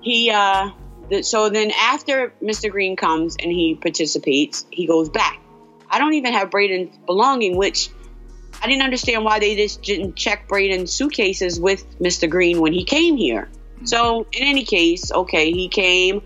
he, 0.00 0.30
uh, 0.30 0.70
so 1.22 1.50
then 1.50 1.70
after 1.70 2.32
Mr. 2.42 2.70
Green 2.70 2.96
comes 2.96 3.36
and 3.36 3.52
he 3.52 3.74
participates, 3.74 4.66
he 4.70 4.86
goes 4.86 5.08
back. 5.08 5.40
I 5.88 5.98
don't 5.98 6.14
even 6.14 6.32
have 6.32 6.50
Braeden's 6.50 6.96
belonging, 7.06 7.56
which 7.56 7.90
I 8.64 8.66
didn't 8.66 8.82
understand 8.82 9.26
why 9.26 9.40
they 9.40 9.56
just 9.56 9.82
didn't 9.82 10.16
check 10.16 10.48
Braeden's 10.48 10.90
suitcases 10.90 11.60
with 11.60 11.98
Mr. 11.98 12.30
Green 12.30 12.62
when 12.62 12.72
he 12.72 12.84
came 12.84 13.14
here. 13.18 13.50
So 13.84 14.26
in 14.32 14.42
any 14.42 14.64
case, 14.64 15.12
okay, 15.12 15.52
he 15.52 15.68
came, 15.68 16.22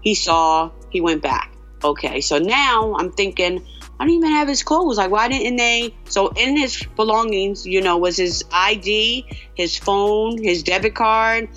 he 0.00 0.14
saw, 0.14 0.70
he 0.88 1.02
went 1.02 1.20
back. 1.20 1.52
Okay, 1.84 2.22
so 2.22 2.38
now 2.38 2.94
I'm 2.94 3.12
thinking, 3.12 3.62
I 4.00 4.04
don't 4.04 4.14
even 4.14 4.30
have 4.30 4.48
his 4.48 4.62
clothes. 4.62 4.96
Like, 4.96 5.10
why 5.10 5.28
didn't 5.28 5.56
they? 5.56 5.94
So 6.08 6.28
in 6.28 6.56
his 6.56 6.82
belongings, 6.96 7.66
you 7.66 7.82
know, 7.82 7.98
was 7.98 8.16
his 8.16 8.42
ID, 8.50 9.26
his 9.54 9.76
phone, 9.76 10.42
his 10.42 10.62
debit 10.62 10.94
card, 10.94 11.50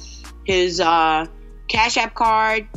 his 0.43 0.81
uh, 0.81 1.27
Cash 1.69 1.95
App 1.95 2.13
card, 2.13 2.67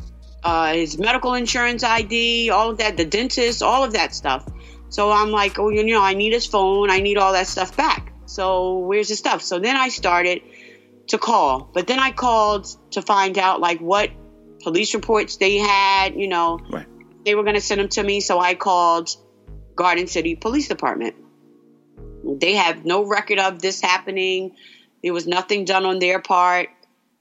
uh, 0.44 0.74
his 0.74 0.96
medical 0.96 1.34
insurance 1.34 1.82
ID, 1.82 2.50
all 2.50 2.70
of 2.70 2.78
that, 2.78 2.96
the 2.96 3.04
dentist, 3.04 3.64
all 3.64 3.82
of 3.82 3.94
that 3.94 4.14
stuff. 4.14 4.46
So 4.90 5.10
I'm 5.10 5.30
like, 5.30 5.58
oh, 5.58 5.68
you 5.68 5.84
know, 5.84 6.02
I 6.02 6.14
need 6.14 6.32
his 6.32 6.46
phone. 6.46 6.90
I 6.90 7.00
need 7.00 7.18
all 7.18 7.32
that 7.32 7.46
stuff 7.46 7.76
back. 7.76 8.12
So 8.26 8.78
where's 8.78 9.08
his 9.08 9.18
stuff? 9.18 9.42
So 9.42 9.58
then 9.58 9.76
I 9.76 9.88
started 9.88 10.42
to 11.08 11.18
call, 11.18 11.70
but 11.72 11.86
then 11.86 11.98
I 11.98 12.10
called 12.10 12.66
to 12.92 13.02
find 13.02 13.38
out 13.38 13.60
like 13.60 13.80
what 13.80 14.10
police 14.62 14.94
reports 14.94 15.36
they 15.36 15.56
had. 15.56 16.14
You 16.14 16.28
know, 16.28 16.58
right. 16.70 16.86
they 17.24 17.34
were 17.34 17.42
going 17.42 17.54
to 17.54 17.60
send 17.60 17.80
them 17.80 17.88
to 17.88 18.02
me. 18.02 18.20
So 18.20 18.38
I 18.38 18.54
called 18.54 19.10
Garden 19.74 20.06
City 20.06 20.36
Police 20.36 20.68
Department. 20.68 21.16
They 22.24 22.54
have 22.54 22.84
no 22.84 23.06
record 23.06 23.38
of 23.38 23.60
this 23.60 23.80
happening. 23.80 24.56
There 25.02 25.12
was 25.12 25.26
nothing 25.26 25.64
done 25.64 25.84
on 25.84 25.98
their 25.98 26.20
part 26.20 26.68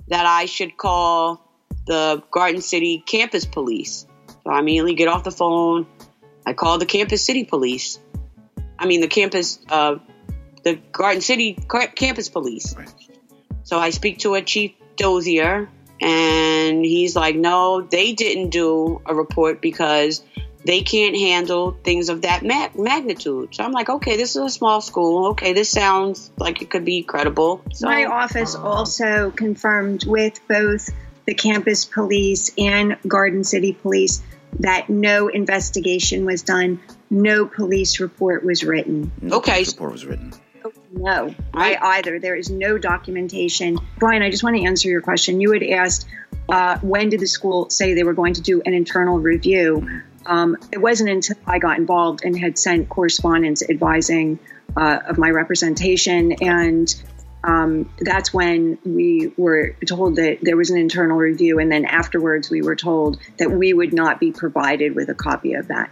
that 0.07 0.25
I 0.25 0.45
should 0.45 0.77
call 0.77 1.43
the 1.85 2.23
Garden 2.31 2.61
City 2.61 3.03
campus 3.05 3.45
police. 3.45 4.05
So 4.43 4.51
I 4.51 4.59
immediately 4.59 4.95
get 4.95 5.07
off 5.07 5.23
the 5.23 5.31
phone 5.31 5.85
I 6.47 6.53
called 6.53 6.79
the 6.79 6.85
campus 6.85 7.25
city 7.25 7.43
police. 7.43 7.99
I 8.79 8.85
mean, 8.85 9.01
the 9.01 9.09
campus, 9.09 9.59
uh, 9.69 9.97
the 10.63 10.75
Garden 10.93 11.19
City 11.19 11.59
campus 11.95 12.29
police. 12.29 12.73
Right. 12.73 12.89
So 13.63 13.77
I 13.77 13.89
speak 13.89 14.19
to 14.19 14.35
a 14.35 14.41
chief 14.41 14.71
dozier, 14.95 15.69
and 15.99 16.85
he's 16.85 17.17
like, 17.17 17.35
no, 17.35 17.81
they 17.81 18.13
didn't 18.13 18.51
do 18.51 19.01
a 19.05 19.13
report 19.13 19.61
because 19.61 20.23
they 20.63 20.83
can't 20.83 21.17
handle 21.17 21.77
things 21.83 22.07
of 22.07 22.21
that 22.21 22.45
ma- 22.45 22.69
magnitude. 22.81 23.53
So 23.53 23.65
I'm 23.65 23.73
like, 23.73 23.89
okay, 23.89 24.15
this 24.15 24.37
is 24.37 24.41
a 24.41 24.49
small 24.49 24.79
school. 24.79 25.27
Okay, 25.31 25.51
this 25.51 25.69
sounds 25.69 26.31
like 26.37 26.61
it 26.61 26.69
could 26.69 26.85
be 26.85 27.03
credible. 27.03 27.61
So, 27.73 27.87
My 27.87 28.05
office 28.05 28.55
also 28.55 29.31
confirmed 29.31 30.05
with 30.07 30.39
both 30.47 30.89
the 31.25 31.33
campus 31.33 31.83
police 31.83 32.51
and 32.57 32.95
Garden 33.05 33.43
City 33.43 33.73
police 33.73 34.21
that 34.59 34.89
no 34.89 35.27
investigation 35.27 36.25
was 36.25 36.43
done, 36.43 36.81
no 37.09 37.45
police 37.45 37.99
report 37.99 38.43
was 38.43 38.63
written. 38.63 39.11
No 39.21 39.37
okay. 39.37 39.63
report 39.63 39.91
was 39.91 40.05
written. 40.05 40.33
No, 40.91 41.33
I 41.53 41.77
either. 41.81 42.19
There 42.19 42.35
is 42.35 42.49
no 42.49 42.77
documentation. 42.77 43.77
Brian, 43.97 44.21
I 44.21 44.29
just 44.29 44.43
want 44.43 44.57
to 44.57 44.63
answer 44.63 44.89
your 44.89 45.01
question. 45.01 45.39
You 45.39 45.51
had 45.53 45.63
asked 45.63 46.07
uh, 46.49 46.79
when 46.79 47.09
did 47.09 47.19
the 47.19 47.27
school 47.27 47.69
say 47.69 47.93
they 47.93 48.03
were 48.03 48.13
going 48.13 48.33
to 48.35 48.41
do 48.41 48.61
an 48.65 48.73
internal 48.73 49.19
review? 49.19 50.01
Um, 50.25 50.57
it 50.71 50.79
wasn't 50.79 51.09
until 51.09 51.37
I 51.45 51.59
got 51.59 51.77
involved 51.77 52.21
and 52.23 52.37
had 52.37 52.57
sent 52.57 52.89
correspondence 52.89 53.63
advising 53.67 54.39
uh, 54.75 54.99
of 55.07 55.17
my 55.17 55.29
representation 55.29 56.33
and 56.41 56.93
um, 57.47 57.89
that's 57.97 58.33
when 58.33 58.77
we 58.83 59.31
were 59.37 59.73
told 59.85 60.17
that 60.17 60.39
there 60.41 60.57
was 60.57 60.69
an 60.69 60.77
internal 60.77 61.17
review, 61.17 61.59
and 61.59 61.71
then 61.71 61.85
afterwards 61.85 62.49
we 62.49 62.61
were 62.61 62.75
told 62.75 63.19
that 63.37 63.49
we 63.49 63.73
would 63.73 63.93
not 63.93 64.19
be 64.19 64.33
provided 64.33 64.95
with 64.95 65.07
a 65.07 65.15
copy 65.15 65.53
of 65.53 65.69
that. 65.69 65.89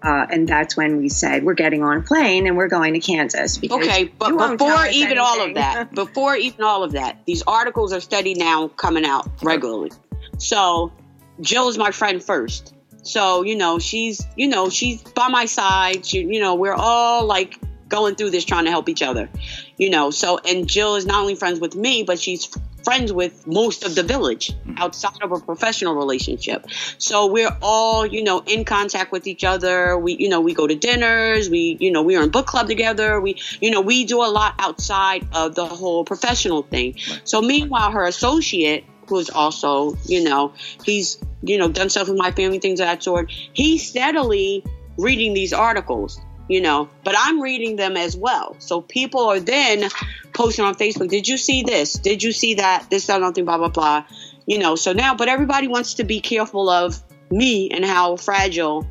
Uh, 0.00 0.26
and 0.30 0.48
that's 0.48 0.76
when 0.76 0.98
we 0.98 1.08
said 1.08 1.44
we're 1.44 1.54
getting 1.54 1.82
on 1.82 1.98
a 1.98 2.02
plane 2.02 2.46
and 2.46 2.56
we're 2.56 2.68
going 2.68 2.94
to 2.94 3.00
Kansas. 3.00 3.60
Okay, 3.62 4.04
but 4.04 4.30
before 4.30 4.86
even 4.86 5.18
anything. 5.18 5.18
all 5.18 5.40
of 5.42 5.54
that, 5.54 5.92
before 5.94 6.36
even 6.36 6.64
all 6.64 6.84
of 6.84 6.92
that, 6.92 7.24
these 7.26 7.42
articles 7.42 7.92
are 7.92 8.00
steady 8.00 8.34
now 8.34 8.68
coming 8.68 9.04
out 9.04 9.28
regularly. 9.42 9.90
So 10.38 10.92
Jill 11.40 11.68
is 11.68 11.78
my 11.78 11.90
friend 11.90 12.22
first. 12.22 12.74
So 13.02 13.42
you 13.42 13.56
know 13.56 13.80
she's 13.80 14.24
you 14.36 14.46
know 14.46 14.70
she's 14.70 15.02
by 15.02 15.26
my 15.28 15.46
side. 15.46 16.06
She, 16.06 16.18
you 16.20 16.40
know 16.40 16.54
we're 16.54 16.74
all 16.74 17.24
like 17.24 17.58
going 17.92 18.16
through 18.16 18.30
this 18.30 18.44
trying 18.44 18.64
to 18.64 18.70
help 18.70 18.88
each 18.88 19.02
other 19.02 19.28
you 19.76 19.90
know? 19.90 20.10
So 20.10 20.38
and 20.38 20.68
jill 20.68 20.96
is 20.96 21.06
not 21.06 21.20
only 21.20 21.34
friends 21.34 21.60
with 21.60 21.76
me 21.76 22.02
but 22.02 22.18
she's 22.18 22.48
friends 22.84 23.12
with 23.12 23.46
most 23.46 23.84
of 23.84 23.94
the 23.94 24.02
village 24.02 24.48
mm-hmm. 24.52 24.74
outside 24.78 25.22
of 25.22 25.32
a 25.32 25.38
professional 25.38 25.94
relationship. 25.94 26.66
So 26.98 27.26
we're 27.26 27.56
all 27.60 28.06
you 28.06 28.22
know 28.22 28.42
in 28.46 28.64
contact 28.64 29.12
with 29.12 29.26
each 29.26 29.44
other. 29.44 29.96
We 29.98 30.16
you 30.16 30.28
know 30.28 30.40
we 30.40 30.54
go 30.54 30.66
to 30.66 30.74
dinners. 30.74 31.48
We 31.48 31.76
you 31.80 31.90
know 31.90 32.02
we 32.02 32.16
are 32.16 32.22
in 32.22 32.30
book 32.30 32.46
club 32.46 32.68
together. 32.68 33.20
We 33.20 33.40
you 33.60 33.70
know 33.70 33.80
we 33.80 34.04
do 34.04 34.22
a 34.22 34.30
lot 34.30 34.54
outside 34.58 35.26
of 35.32 35.54
the 35.54 35.66
whole 35.66 36.04
professional 36.04 36.62
thing. 36.62 36.96
So 37.24 37.40
meanwhile 37.40 37.90
her 37.90 38.04
associate 38.04 38.84
who's 39.08 39.30
also 39.30 39.96
you 40.06 40.22
know 40.22 40.52
he's 40.84 41.18
you 41.42 41.58
know 41.58 41.68
done 41.68 41.90
stuff 41.90 42.08
with 42.08 42.16
my 42.16 42.30
family 42.30 42.58
things 42.58 42.80
of 42.80 42.86
that 42.86 43.02
sort 43.02 43.30
he's 43.52 43.86
steadily 43.86 44.64
reading 44.96 45.34
these 45.34 45.52
articles 45.52 46.20
you 46.48 46.60
know, 46.60 46.88
but 47.04 47.14
I'm 47.16 47.40
reading 47.40 47.76
them 47.76 47.96
as 47.96 48.16
well. 48.16 48.56
So 48.58 48.80
people 48.80 49.20
are 49.26 49.40
then 49.40 49.88
posting 50.32 50.64
on 50.64 50.74
Facebook, 50.74 51.08
did 51.08 51.28
you 51.28 51.36
see 51.36 51.62
this? 51.62 51.94
Did 51.94 52.22
you 52.22 52.32
see 52.32 52.54
that? 52.54 52.86
This, 52.90 53.06
that, 53.06 53.20
nothing, 53.20 53.44
blah, 53.44 53.58
blah, 53.58 53.68
blah. 53.68 54.04
You 54.46 54.58
know, 54.58 54.74
so 54.74 54.92
now, 54.92 55.14
but 55.14 55.28
everybody 55.28 55.68
wants 55.68 55.94
to 55.94 56.04
be 56.04 56.20
careful 56.20 56.68
of 56.68 57.00
me 57.30 57.70
and 57.70 57.84
how 57.84 58.16
fragile 58.16 58.86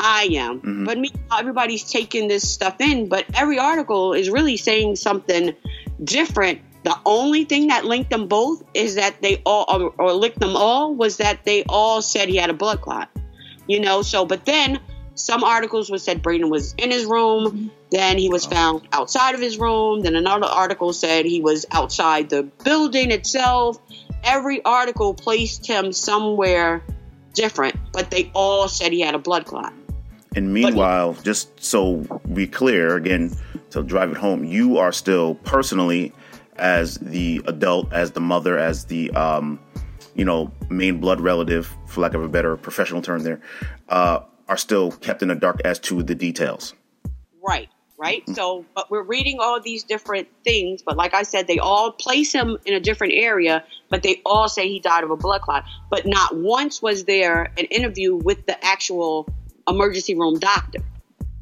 I 0.00 0.28
am. 0.32 0.58
Mm-hmm. 0.58 0.84
But 0.84 0.98
me, 0.98 1.10
everybody's 1.36 1.84
taking 1.84 2.28
this 2.28 2.48
stuff 2.48 2.80
in, 2.80 3.08
but 3.08 3.24
every 3.34 3.58
article 3.58 4.12
is 4.14 4.30
really 4.30 4.56
saying 4.56 4.96
something 4.96 5.54
different. 6.02 6.60
The 6.84 6.96
only 7.06 7.44
thing 7.44 7.68
that 7.68 7.84
linked 7.84 8.10
them 8.10 8.28
both 8.28 8.62
is 8.74 8.96
that 8.96 9.22
they 9.22 9.40
all, 9.46 9.64
or, 9.68 9.94
or 9.98 10.12
linked 10.12 10.40
them 10.40 10.56
all, 10.56 10.94
was 10.94 11.18
that 11.18 11.44
they 11.44 11.64
all 11.64 12.02
said 12.02 12.28
he 12.28 12.36
had 12.36 12.50
a 12.50 12.54
blood 12.54 12.80
clot. 12.80 13.10
You 13.66 13.80
know, 13.80 14.02
so, 14.02 14.26
but 14.26 14.44
then 14.44 14.80
some 15.14 15.44
articles 15.44 15.90
was 15.90 16.02
said 16.02 16.22
Braeden 16.22 16.50
was 16.50 16.74
in 16.76 16.90
his 16.90 17.04
room, 17.04 17.70
then 17.90 18.18
he 18.18 18.28
was 18.28 18.44
found 18.44 18.86
outside 18.92 19.34
of 19.34 19.40
his 19.40 19.58
room, 19.58 20.00
then 20.02 20.16
another 20.16 20.46
article 20.46 20.92
said 20.92 21.24
he 21.24 21.40
was 21.40 21.64
outside 21.70 22.30
the 22.30 22.42
building 22.64 23.10
itself. 23.10 23.78
Every 24.24 24.64
article 24.64 25.14
placed 25.14 25.66
him 25.66 25.92
somewhere 25.92 26.82
different, 27.34 27.76
but 27.92 28.10
they 28.10 28.30
all 28.34 28.68
said 28.68 28.92
he 28.92 29.00
had 29.00 29.14
a 29.14 29.18
blood 29.18 29.46
clot. 29.46 29.72
And 30.34 30.52
meanwhile, 30.52 31.12
but, 31.12 31.24
just 31.24 31.62
so 31.62 32.20
we 32.26 32.46
clear 32.46 32.96
again 32.96 33.36
to 33.70 33.82
drive 33.82 34.10
it 34.10 34.16
home, 34.16 34.44
you 34.44 34.78
are 34.78 34.92
still 34.92 35.36
personally 35.36 36.12
as 36.56 36.96
the 36.98 37.40
adult, 37.46 37.92
as 37.92 38.12
the 38.12 38.20
mother, 38.20 38.58
as 38.58 38.86
the 38.86 39.10
um, 39.12 39.60
you 40.14 40.24
know 40.24 40.50
main 40.70 40.98
blood 40.98 41.20
relative, 41.20 41.72
for 41.86 42.00
lack 42.00 42.14
of 42.14 42.22
a 42.24 42.28
better 42.28 42.56
professional 42.56 43.02
term, 43.02 43.22
there. 43.22 43.40
Uh, 43.88 44.20
are 44.48 44.56
still 44.56 44.92
kept 44.92 45.22
in 45.22 45.28
the 45.28 45.34
dark 45.34 45.60
as 45.64 45.78
to 45.80 46.02
the 46.02 46.14
details. 46.14 46.74
Right. 47.42 47.68
right? 47.98 48.22
Mm-hmm. 48.22 48.34
So, 48.34 48.64
but 48.74 48.90
we're 48.90 49.02
reading 49.02 49.38
all 49.40 49.60
these 49.60 49.84
different 49.84 50.28
things. 50.44 50.82
But 50.82 50.96
like 50.96 51.14
I 51.14 51.22
said, 51.22 51.46
they 51.46 51.58
all 51.58 51.92
place 51.92 52.32
him 52.32 52.58
in 52.64 52.74
a 52.74 52.80
different 52.80 53.14
area, 53.14 53.64
but 53.88 54.02
they 54.02 54.20
all 54.24 54.48
say 54.48 54.68
he 54.68 54.80
died 54.80 55.04
of 55.04 55.10
a 55.10 55.16
blood 55.16 55.42
clot. 55.42 55.64
But 55.90 56.06
not 56.06 56.36
once 56.36 56.82
was 56.82 57.04
there 57.04 57.52
an 57.56 57.66
interview 57.66 58.14
with 58.14 58.46
the 58.46 58.62
actual 58.64 59.28
emergency 59.68 60.14
room 60.14 60.38
doctor. 60.38 60.80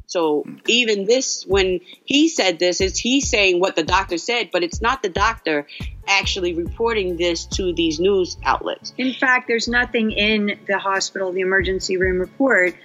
So 0.05 0.45
even 0.67 1.05
this, 1.05 1.43
when 1.43 1.79
he 2.05 2.29
said 2.29 2.59
this, 2.59 2.81
is 2.81 2.99
he 2.99 3.19
saying 3.19 3.59
what 3.59 3.75
the 3.75 3.81
doctor 3.81 4.19
said, 4.19 4.51
but 4.51 4.63
it's 4.63 4.79
not 4.79 5.01
the 5.01 5.09
doctor 5.09 5.65
actually 6.07 6.53
reporting 6.53 7.17
this 7.17 7.45
to 7.45 7.73
these 7.73 7.99
news 7.99 8.37
outlets. 8.43 8.93
In 8.99 9.13
fact, 9.13 9.47
there's 9.47 9.67
nothing 9.67 10.11
in 10.11 10.59
the 10.67 10.77
hospital, 10.77 11.31
the 11.31 11.41
emergency 11.41 11.97
room 11.97 12.19
report 12.19 12.75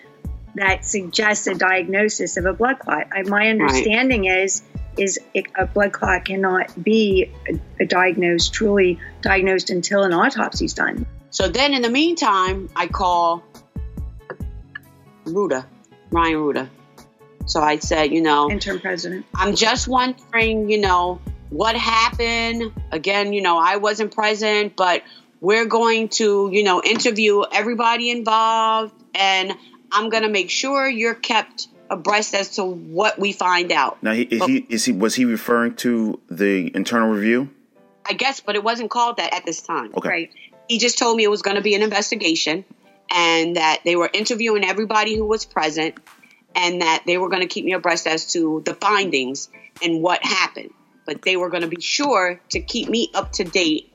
that 0.59 0.85
suggests 0.85 1.47
a 1.47 1.55
diagnosis 1.55 2.37
of 2.37 2.45
a 2.47 2.53
blood 2.53 2.79
clot. 2.79 3.09
My 3.27 3.49
understanding 3.49 4.23
right. 4.27 4.43
is 4.43 4.63
is 4.97 5.19
a 5.35 5.67
blood 5.67 5.93
clot 5.93 6.25
cannot 6.25 6.83
be 6.83 7.31
a, 7.49 7.83
a 7.83 7.87
diagnosed 7.87 8.53
truly 8.53 8.99
diagnosed 9.23 9.71
until 9.71 10.03
an 10.03 10.13
autopsy 10.13 10.65
is 10.65 10.75
done. 10.75 11.07
So 11.31 11.49
then, 11.49 11.75
in 11.75 11.83
the 11.83 11.91
meantime, 11.91 12.69
I 12.75 12.89
call 12.89 13.45
Ruda, 15.25 15.67
Ryan 16.11 16.35
Ruda. 16.35 16.69
So 17.47 17.63
I 17.63 17.79
said, 17.79 18.13
you 18.13 18.21
know, 18.21 18.51
interim 18.51 18.81
president. 18.81 19.27
I'm 19.35 19.55
just 19.55 19.89
wondering, 19.89 20.69
you 20.69 20.81
know, 20.81 21.21
what 21.51 21.77
happened. 21.77 22.73
Again, 22.93 23.33
you 23.33 23.41
know, 23.41 23.59
I 23.59 23.77
wasn't 23.77 24.15
present, 24.15 24.75
but 24.77 25.03
we're 25.41 25.67
going 25.67 26.09
to, 26.09 26.51
you 26.53 26.65
know, 26.65 26.83
interview 26.83 27.43
everybody 27.53 28.11
involved 28.11 28.95
and 29.15 29.55
I'm 29.93 30.11
going 30.11 30.23
to 30.23 30.29
make 30.29 30.51
sure 30.51 30.89
you're 30.89 31.15
kept 31.15 31.69
abreast 31.91 32.35
as 32.35 32.57
to 32.57 32.65
what 32.65 33.19
we 33.19 33.33
find 33.33 33.73
out. 33.73 34.03
Now, 34.03 34.13
is 34.13 34.39
but, 34.39 34.49
he 34.49 34.67
is 34.69 34.85
he 34.85 34.93
was 34.93 35.15
he 35.15 35.25
referring 35.25 35.75
to 35.77 36.21
the 36.29 36.75
internal 36.75 37.11
review? 37.11 37.51
I 38.07 38.15
guess, 38.15 38.41
but 38.41 38.57
it 38.57 38.65
wasn't 38.65 38.91
called 38.91 39.19
that 39.19 39.35
at 39.35 39.45
this 39.45 39.61
time. 39.61 39.93
Okay. 39.97 40.09
Right. 40.09 40.31
He 40.69 40.79
just 40.79 40.99
told 40.99 41.17
me 41.17 41.25
it 41.25 41.31
was 41.31 41.43
going 41.43 41.57
to 41.57 41.63
be 41.63 41.75
an 41.75 41.83
investigation 41.83 42.65
and 43.11 43.57
that 43.57 43.81
they 43.85 43.97
were 43.97 44.11
interviewing 44.13 44.65
everybody 44.65 45.17
who 45.17 45.25
was 45.25 45.45
present 45.45 45.95
and 46.55 46.83
that 46.83 47.05
they 47.07 47.19
were 47.19 47.29
going 47.29 47.43
to 47.43 47.47
keep 47.47 47.65
me 47.65 47.73
abreast 47.73 48.07
as 48.07 48.33
to 48.33 48.63
the 48.65 48.75
findings 48.75 49.49
and 49.83 50.03
what 50.03 50.23
happened. 50.25 50.71
But 51.07 51.23
they 51.23 51.37
were 51.37 51.49
going 51.49 51.63
to 51.63 51.69
be 51.69 51.81
sure 51.81 52.41
to 52.51 52.61
keep 52.61 52.89
me 52.89 53.11
up 53.15 53.33
to 53.33 53.45
date 53.45 53.93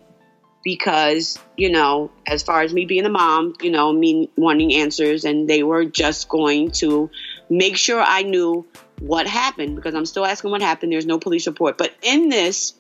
because, 0.64 1.38
you 1.58 1.70
know, 1.70 2.10
as 2.26 2.42
far 2.42 2.62
as 2.62 2.74
me 2.74 2.86
being 2.86 3.06
a 3.06 3.10
mom, 3.10 3.54
you 3.62 3.70
know, 3.70 3.92
me 3.92 4.30
wanting 4.38 4.74
answers, 4.74 5.26
and 5.26 5.50
they 5.50 5.64
were 5.64 5.86
just 5.86 6.30
going 6.30 6.72
to 6.72 7.10
make 7.50 7.76
sure 7.78 8.02
I 8.02 8.24
knew 8.24 8.66
what 9.00 9.28
happened 9.28 9.76
because 9.76 9.94
I'm 9.94 10.06
still 10.06 10.26
asking 10.26 10.52
what 10.52 10.62
happened. 10.62 10.94
There's 10.94 11.06
no 11.06 11.20
police 11.20 11.48
report. 11.48 11.78
But 11.78 11.94
in 12.02 12.30
this, 12.30 12.74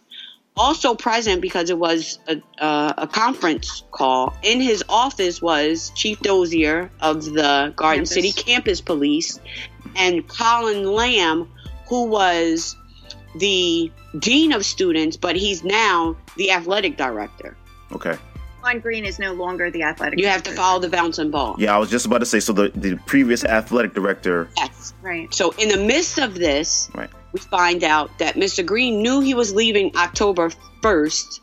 also 0.56 0.96
present 0.96 1.42
because 1.42 1.70
it 1.70 1.78
was 1.78 2.20
a, 2.28 2.42
uh, 2.64 2.94
a, 2.98 3.08
conference 3.08 3.84
call 3.92 4.36
in 4.44 4.62
his 4.62 4.84
office 4.88 5.42
was 5.42 5.92
chief 5.96 6.20
dozier 6.20 6.92
of 7.02 7.26
the 7.26 7.74
garden 7.76 8.06
campus. 8.06 8.14
city 8.14 8.32
campus 8.32 8.80
police 8.80 9.40
and 9.96 10.28
colin 10.28 10.84
lamb 10.84 11.50
who 11.88 12.06
was 12.06 12.76
the 13.40 13.92
dean 14.20 14.54
of 14.54 14.64
students 14.64 15.18
but 15.18 15.36
he's 15.36 15.64
now 15.64 16.16
the 16.38 16.52
athletic 16.52 16.98
director 16.98 17.58
Okay. 17.94 18.18
Lon 18.64 18.80
Green 18.80 19.06
is 19.06 19.20
no 19.20 19.34
longer 19.34 19.70
the 19.70 19.84
athletic. 19.84 20.20
You 20.20 20.28
have 20.28 20.44
to 20.44 20.52
follow 20.52 20.80
the 20.80 20.90
bouncing 20.90 21.32
ball. 21.32 21.56
Yeah, 21.60 21.76
I 21.76 21.80
was 21.80 21.90
just 21.90 22.06
about 22.06 22.20
to 22.20 22.26
say. 22.26 22.40
So 22.40 22.54
the 22.54 22.70
the 22.70 22.96
previous 23.06 23.44
athletic 23.44 23.94
director. 23.94 24.50
Yes. 24.58 24.94
Right. 25.02 25.34
So 25.34 25.52
in 25.52 25.70
the 25.70 25.78
midst 25.78 26.18
of 26.18 26.36
this, 26.36 26.90
right. 26.96 27.10
we 27.34 27.40
find 27.40 27.84
out 27.84 28.18
that 28.20 28.36
Mr. 28.36 28.66
Green 28.66 29.02
knew 29.02 29.20
he 29.20 29.34
was 29.34 29.54
leaving 29.54 29.96
October 29.98 30.50
first. 30.82 31.42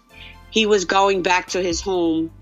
He 0.50 0.66
was 0.66 0.87
going 0.87 1.23
back 1.23 1.49
to 1.49 1.62
his 1.62 1.80
home 1.80 2.33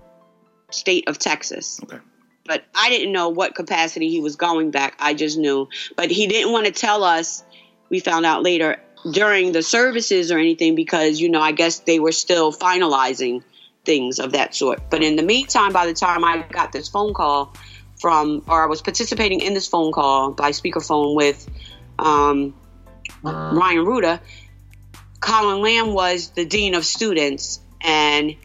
state 0.71 1.07
of 1.07 1.19
Texas. 1.19 1.79
Okay. 1.83 1.99
But 2.45 2.63
I 2.73 2.89
didn't 2.89 3.11
know 3.11 3.29
what 3.29 3.53
capacity 3.53 4.09
he 4.09 4.21
was 4.21 4.35
going 4.35 4.71
back. 4.71 4.95
I 4.99 5.13
just 5.13 5.37
knew. 5.37 5.67
But 5.95 6.09
he 6.09 6.25
didn't 6.27 6.51
want 6.51 6.65
to 6.65 6.71
tell 6.71 7.03
us. 7.03 7.43
We 7.89 7.99
found 7.99 8.25
out 8.25 8.43
later 8.43 8.77
during 9.11 9.51
the 9.51 9.63
services 9.63 10.31
or 10.31 10.37
anything 10.37 10.75
because 10.75 11.19
you 11.19 11.29
know 11.29 11.41
I 11.41 11.51
guess 11.51 11.79
they 11.79 11.99
were 11.99 12.11
still 12.11 12.51
finalizing 12.51 13.43
things 13.85 14.19
of 14.19 14.33
that 14.33 14.55
sort. 14.55 14.89
But 14.89 15.03
in 15.03 15.15
the 15.15 15.23
meantime, 15.23 15.73
by 15.73 15.85
the 15.85 15.93
time 15.93 16.23
I 16.23 16.45
got 16.49 16.71
this 16.71 16.87
phone 16.87 17.13
call 17.13 17.53
from, 17.99 18.43
or 18.47 18.63
I 18.63 18.67
was 18.67 18.81
participating 18.81 19.41
in 19.41 19.53
this 19.53 19.67
phone 19.67 19.91
call 19.91 20.31
by 20.31 20.51
speakerphone 20.51 21.15
with 21.15 21.47
um, 21.97 22.53
Ryan 23.23 23.85
Ruda, 23.85 24.19
Colin 25.19 25.61
Lamb 25.61 25.93
was 25.93 26.29
the 26.29 26.45
dean 26.45 26.75
of 26.75 26.85
students, 26.85 27.59
and 27.81 28.35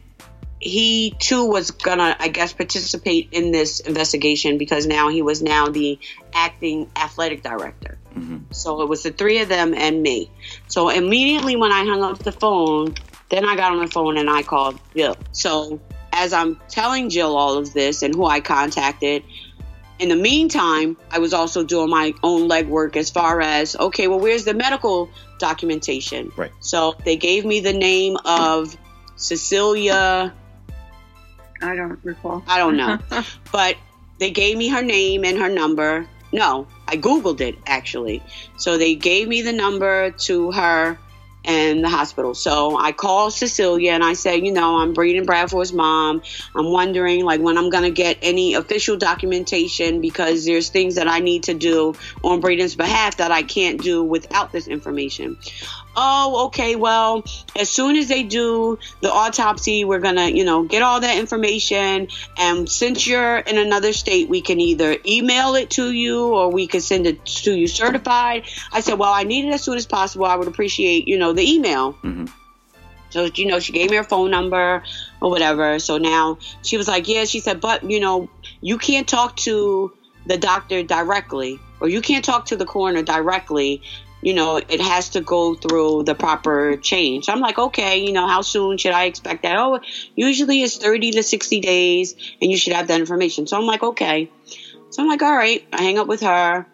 he 0.59 1.15
too 1.19 1.45
was 1.45 1.71
gonna, 1.71 2.15
I 2.19 2.27
guess, 2.27 2.51
participate 2.53 3.29
in 3.31 3.51
this 3.51 3.79
investigation 3.79 4.57
because 4.57 4.87
now 4.87 5.09
he 5.09 5.21
was 5.21 5.41
now 5.41 5.67
the 5.69 5.99
acting 6.33 6.89
athletic 6.95 7.43
director. 7.43 7.97
Mm-hmm. 8.15 8.51
So 8.51 8.81
it 8.81 8.89
was 8.89 9.03
the 9.03 9.11
three 9.11 9.39
of 9.39 9.49
them 9.49 9.73
and 9.73 10.01
me. 10.01 10.31
So 10.67 10.89
immediately 10.89 11.55
when 11.55 11.71
I 11.71 11.85
hung 11.85 12.03
up 12.03 12.19
the 12.19 12.31
phone, 12.31 12.95
then 13.35 13.45
I 13.45 13.55
got 13.55 13.73
on 13.73 13.79
the 13.79 13.87
phone 13.87 14.17
and 14.17 14.29
I 14.29 14.43
called 14.43 14.79
Jill. 14.95 15.17
So 15.33 15.79
as 16.13 16.31
I'm 16.31 16.59
telling 16.69 17.09
Jill 17.09 17.35
all 17.35 17.57
of 17.57 17.73
this 17.73 18.01
and 18.01 18.15
who 18.15 18.25
I 18.25 18.39
contacted, 18.39 19.23
in 19.99 20.09
the 20.09 20.15
meantime, 20.15 20.97
I 21.11 21.19
was 21.19 21.33
also 21.33 21.63
doing 21.63 21.89
my 21.89 22.13
own 22.23 22.49
legwork 22.49 22.95
as 22.95 23.09
far 23.09 23.41
as 23.41 23.75
okay, 23.75 24.07
well, 24.07 24.19
where's 24.19 24.45
the 24.45 24.53
medical 24.53 25.09
documentation? 25.39 26.31
Right. 26.35 26.51
So 26.59 26.95
they 27.03 27.17
gave 27.17 27.45
me 27.45 27.59
the 27.59 27.73
name 27.73 28.17
of 28.25 28.77
Cecilia. 29.15 30.33
I 31.61 31.75
don't 31.75 31.99
recall. 32.03 32.43
I 32.47 32.57
don't 32.57 32.77
know, 32.77 32.99
but 33.51 33.75
they 34.19 34.31
gave 34.31 34.57
me 34.57 34.67
her 34.69 34.81
name 34.81 35.23
and 35.23 35.37
her 35.37 35.49
number. 35.49 36.07
No, 36.33 36.67
I 36.87 36.97
googled 36.97 37.39
it 37.39 37.55
actually. 37.65 38.21
So 38.57 38.77
they 38.77 38.95
gave 38.95 39.27
me 39.27 39.41
the 39.41 39.53
number 39.53 40.11
to 40.11 40.51
her 40.51 40.99
in 41.47 41.81
the 41.81 41.89
hospital. 41.89 42.33
So 42.33 42.77
I 42.77 42.91
called 42.91 43.33
Cecilia 43.33 43.91
and 43.91 44.03
I 44.03 44.13
said, 44.13 44.45
you 44.45 44.51
know, 44.51 44.77
I'm 44.77 44.93
Braeden 44.93 45.25
Bradforth's 45.25 45.73
mom. 45.73 46.21
I'm 46.55 46.71
wondering 46.71 47.23
like 47.23 47.41
when 47.41 47.57
I'm 47.57 47.69
to 47.83 47.91
get 47.91 48.17
any 48.21 48.55
official 48.55 48.97
documentation 48.97 50.01
because 50.01 50.45
there's 50.45 50.69
things 50.69 50.95
that 50.95 51.07
I 51.07 51.19
need 51.19 51.43
to 51.43 51.53
do 51.53 51.95
on 52.23 52.39
Braeden's 52.39 52.75
behalf 52.75 53.17
that 53.17 53.31
I 53.31 53.43
can't 53.43 53.81
do 53.81 54.03
without 54.03 54.51
this 54.51 54.67
information 54.67 55.37
oh, 55.95 56.45
okay, 56.47 56.75
well, 56.75 57.23
as 57.57 57.69
soon 57.69 57.95
as 57.95 58.07
they 58.07 58.23
do 58.23 58.79
the 59.01 59.11
autopsy, 59.11 59.85
we're 59.85 59.99
going 59.99 60.15
to, 60.15 60.31
you 60.35 60.45
know, 60.45 60.63
get 60.63 60.81
all 60.81 60.99
that 60.99 61.17
information. 61.17 62.07
And 62.37 62.69
since 62.69 63.07
you're 63.07 63.37
in 63.37 63.57
another 63.57 63.93
state, 63.93 64.29
we 64.29 64.41
can 64.41 64.59
either 64.59 64.97
email 65.05 65.55
it 65.55 65.71
to 65.71 65.91
you 65.91 66.27
or 66.27 66.51
we 66.51 66.67
can 66.67 66.81
send 66.81 67.07
it 67.07 67.25
to 67.25 67.53
you 67.55 67.67
certified. 67.67 68.43
I 68.71 68.81
said, 68.81 68.99
well, 68.99 69.11
I 69.11 69.23
need 69.23 69.45
it 69.45 69.53
as 69.53 69.63
soon 69.63 69.77
as 69.77 69.85
possible. 69.85 70.25
I 70.25 70.35
would 70.35 70.47
appreciate, 70.47 71.07
you 71.07 71.17
know, 71.17 71.33
the 71.33 71.43
email. 71.43 71.93
Mm-hmm. 71.93 72.25
So, 73.09 73.29
you 73.33 73.45
know, 73.45 73.59
she 73.59 73.71
gave 73.71 73.89
me 73.89 73.95
her 73.95 74.03
phone 74.03 74.29
number 74.29 74.83
or 75.21 75.29
whatever. 75.29 75.79
So 75.79 75.97
now 75.97 76.37
she 76.63 76.75
was 76.75 76.87
like, 76.87 77.07
yeah, 77.07 77.23
she 77.23 77.39
said, 77.39 77.61
but, 77.61 77.89
you 77.89 78.01
know, 78.01 78.29
you 78.59 78.77
can't 78.77 79.07
talk 79.07 79.37
to 79.37 79.93
the 80.25 80.37
doctor 80.37 80.83
directly 80.83 81.59
or 81.79 81.87
you 81.87 82.01
can't 82.01 82.25
talk 82.25 82.47
to 82.47 82.55
the 82.55 82.65
coroner 82.65 83.03
directly 83.03 83.81
you 84.25 84.33
know, 84.33 84.57
it 84.57 84.81
has 84.81 85.09
to 85.09 85.21
go 85.21 85.53
through 85.53 86.01
the 86.01 86.15
proper 86.15 86.77
chain. 86.77 87.21
So 87.21 87.31
I'm 87.31 87.41
like, 87.41 87.59
okay, 87.59 87.99
you 87.99 88.11
know, 88.11 88.27
how 88.27 88.41
soon 88.41 88.79
should 88.79 88.91
I 88.91 89.03
expect 89.05 89.43
that? 89.43 89.55
Oh, 89.55 89.79
usually 90.15 90.63
it's 90.63 90.77
30 90.77 91.11
to 91.11 91.21
60 91.21 91.59
days 91.59 92.15
and 92.41 92.49
you 92.49 92.57
should 92.57 92.73
have 92.73 92.87
that 92.87 92.99
information. 92.99 93.45
So 93.45 93.55
I'm 93.55 93.67
like, 93.67 93.83
okay. 93.83 94.31
So 94.89 95.03
I'm 95.03 95.07
like, 95.07 95.21
all 95.21 95.31
right. 95.31 95.63
I 95.71 95.83
hang 95.83 95.99
up 95.99 96.07
with 96.07 96.21
her. 96.21 96.65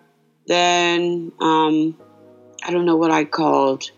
Then, 0.47 1.33
um, 1.41 1.97
I 2.63 2.71
don't 2.71 2.85
know 2.85 2.95
what 2.95 3.11
I 3.11 3.25
called. 3.25 3.91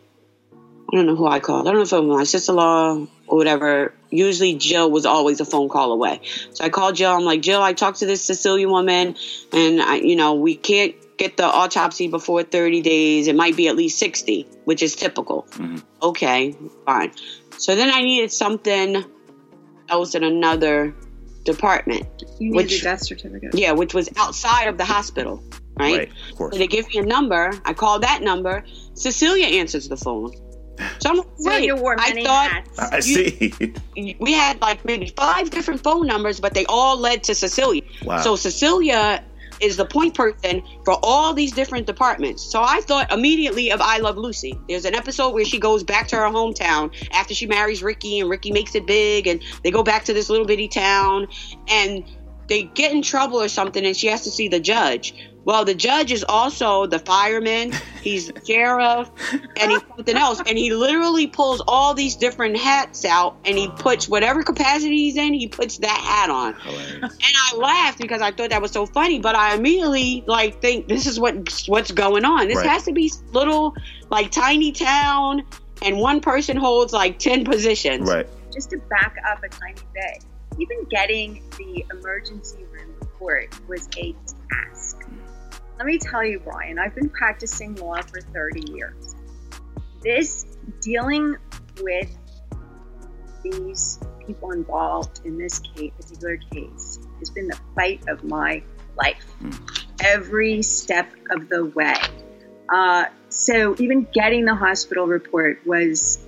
I 0.92 0.96
don't 0.96 1.06
know 1.06 1.16
who 1.16 1.28
I 1.28 1.39
called. 1.39 1.68
I 1.68 1.72
don't 1.72 1.78
know 1.78 1.84
if 1.84 1.94
it 1.94 2.02
was 2.02 2.18
my 2.18 2.24
sister-in-law 2.24 3.06
or 3.28 3.38
whatever. 3.38 3.94
Usually 4.10 4.56
Jill 4.56 4.89
was 4.89 5.06
always 5.06 5.42
a 5.42 5.46
phone 5.46 5.70
call 5.70 5.92
away. 5.92 6.22
So 6.54 6.66
I 6.66 6.70
called 6.70 6.96
Jill. 6.96 7.12
I'm 7.12 7.24
like, 7.24 7.44
Jill, 7.44 7.62
I 7.62 7.74
talked 7.74 8.00
to 8.00 8.08
this 8.08 8.26
Sicilian 8.26 8.72
woman 8.72 9.16
and 9.52 9.80
I, 9.80 9.98
you 9.98 10.16
know, 10.16 10.34
we 10.34 10.56
can't 10.56 10.96
get 11.17 11.38
the 11.38 11.45
autopsy 11.45 12.08
before 12.08 12.43
30 12.43 12.82
days. 12.82 13.28
It 13.28 13.36
might 13.36 13.56
be 13.56 13.67
at 13.67 13.76
least 13.76 13.99
60, 13.99 14.47
which 14.65 14.82
is 14.82 14.95
typical. 14.95 15.43
Mm-hmm. 15.52 15.78
Okay, 16.02 16.56
fine. 16.86 17.12
So 17.58 17.76
then 17.76 17.89
I 17.93 18.02
needed 18.02 18.32
something 18.32 19.04
else 19.89 20.15
in 20.15 20.23
another 20.23 20.93
department. 21.43 22.08
You 22.39 22.52
needed 22.52 22.56
which, 22.56 22.82
a 22.82 22.84
death 22.84 23.06
certificate. 23.06 23.56
Yeah, 23.56 23.71
which 23.71 23.93
was 23.93 24.10
outside 24.17 24.67
of 24.67 24.78
the 24.78 24.86
hospital, 24.86 25.43
right? 25.76 25.97
Right, 25.97 26.12
of 26.32 26.38
course. 26.38 26.54
So 26.54 26.60
they 26.60 26.67
give 26.67 26.88
me 26.89 26.99
a 26.99 27.06
number. 27.06 27.52
I 27.65 27.73
call 27.73 27.99
that 27.99 28.21
number. 28.21 28.63
Cecilia 28.93 29.45
answers 29.45 29.89
the 29.89 29.97
phone. 29.97 30.32
So 30.99 31.10
I'm 31.10 31.17
like, 31.39 31.69
wore 31.82 31.95
many 31.95 32.21
I 32.21 32.26
thought 32.26 32.52
hats. 32.52 32.80
I 32.80 32.99
see. 32.99 33.54
we 34.19 34.34
had 34.34 34.60
like 34.62 34.84
maybe 34.86 35.13
five 35.15 35.52
different 35.52 35.84
phone 35.84 36.08
numbers, 36.08 36.39
but 36.39 36.54
they 36.54 36.65
all 36.65 36.97
led 36.97 37.23
to 37.26 37.36
Cecilia. 37.36 37.84
Wow. 38.04 38.21
So 38.21 38.36
Cecilia 38.36 39.23
is 39.63 39.78
the 39.78 39.86
point 39.86 40.13
person 40.13 40.62
for 40.84 40.99
all 41.02 41.34
these 41.34 41.54
different 41.54 41.88
departments. 41.88 42.43
So 42.43 42.62
I 42.62 42.82
thought 42.82 43.12
immediately 43.12 43.71
of 43.71 43.80
I 43.82 43.97
Love 43.99 44.17
Lucy. 44.17 44.60
There's 44.67 44.86
an 44.86 44.93
episode 44.93 45.34
where 45.34 45.45
she 45.45 45.58
goes 45.58 45.84
back 45.84 46.08
to 46.10 46.17
her 46.17 46.23
hometown 46.23 46.93
after 47.12 47.34
she 47.34 47.47
marries 47.47 47.82
Ricky, 47.82 48.19
and 48.19 48.30
Ricky 48.30 48.52
makes 48.52 48.76
it 48.76 48.86
big, 48.86 49.26
and 49.26 49.41
they 49.63 49.71
go 49.71 49.82
back 49.82 50.04
to 50.06 50.13
this 50.13 50.30
little 50.30 50.45
bitty 50.45 50.67
town, 50.67 51.28
and 51.69 52.04
they 52.47 52.63
get 52.63 52.91
in 52.91 53.02
trouble 53.02 53.41
or 53.41 53.47
something, 53.47 53.86
and 53.86 53.95
she 53.95 54.08
has 54.08 54.23
to 54.23 54.30
see 54.30 54.49
the 54.49 54.60
judge. 54.60 55.15
Well, 55.45 55.65
the 55.65 55.75
judge 55.75 56.12
is 56.12 56.23
also 56.27 56.86
the 56.86 56.99
fireman. 56.99 57.73
He's 58.01 58.27
the 58.27 58.41
sheriff, 58.45 59.10
and 59.58 59.71
he's 59.71 59.82
something 59.95 60.15
else. 60.15 60.41
And 60.45 60.58
he 60.58 60.73
literally 60.73 61.27
pulls 61.27 61.62
all 61.67 61.93
these 61.93 62.15
different 62.15 62.58
hats 62.58 63.03
out, 63.03 63.36
and 63.45 63.58
he 63.58 63.67
puts 63.67 64.08
whatever 64.08 64.43
capacity 64.43 64.95
he's 64.95 65.17
in. 65.17 65.34
He 65.34 65.47
puts 65.47 65.79
that 65.79 65.97
hat 65.97 66.29
on, 66.29 66.53
Hilarious. 66.53 67.01
and 67.01 67.13
I 67.51 67.56
laughed 67.58 67.99
because 67.99 68.21
I 68.21 68.32
thought 68.32 68.51
that 68.51 68.62
was 68.62 68.71
so 68.71 68.86
funny. 68.86 69.19
But 69.19 69.36
I 69.36 69.56
immediately 69.56 70.23
like 70.27 70.62
think 70.62 70.88
this 70.88 71.06
is 71.08 71.19
what 71.19 71.36
what's 71.67 71.91
going 71.91 72.23
on. 72.23 72.47
This 72.47 72.58
right. 72.58 72.69
has 72.69 72.84
to 72.84 72.93
be 72.93 73.12
little 73.32 73.75
like 74.10 74.32
tiny 74.32 74.71
town, 74.71 75.43
and 75.82 75.97
one 75.97 76.21
person 76.21 76.56
holds 76.56 76.93
like 76.93 77.19
ten 77.19 77.43
positions. 77.43 78.10
Right. 78.10 78.27
Just 78.53 78.69
to 78.69 78.77
back 78.89 79.17
up 79.27 79.43
a 79.43 79.49
tiny 79.49 79.82
bit, 79.93 80.23
even 80.60 80.86
getting 80.86 81.43
the 81.58 81.86
emergency 81.91 82.63
room 82.71 82.93
report 82.99 83.67
was 83.67 83.89
a 83.97 84.15
task 84.49 85.06
let 85.78 85.86
me 85.86 85.98
tell 85.98 86.24
you, 86.24 86.40
Brian, 86.40 86.80
I've 86.80 86.96
been 86.96 87.10
practicing 87.10 87.76
law 87.76 88.02
for 88.02 88.22
30 88.22 88.72
years. 88.72 89.16
This 90.02 90.46
dealing 90.82 91.38
with 91.82 92.16
these 93.44 94.00
people 94.26 94.52
involved 94.52 95.22
in 95.26 95.38
this 95.38 95.60
case, 95.60 95.92
particular 95.98 96.38
case 96.52 97.00
has 97.20 97.30
been 97.30 97.48
the 97.48 97.60
fight 97.76 98.08
of 98.08 98.24
my 98.24 98.62
life 98.98 99.26
mm. 99.42 99.86
every 100.02 100.62
step 100.62 101.12
of 101.32 101.50
the 101.50 101.66
way. 101.66 101.96
Uh, 102.70 103.06
so 103.30 103.76
even 103.80 104.08
getting 104.14 104.46
the 104.46 104.56
hospital 104.56 105.06
report 105.06 105.66
was 105.66 106.26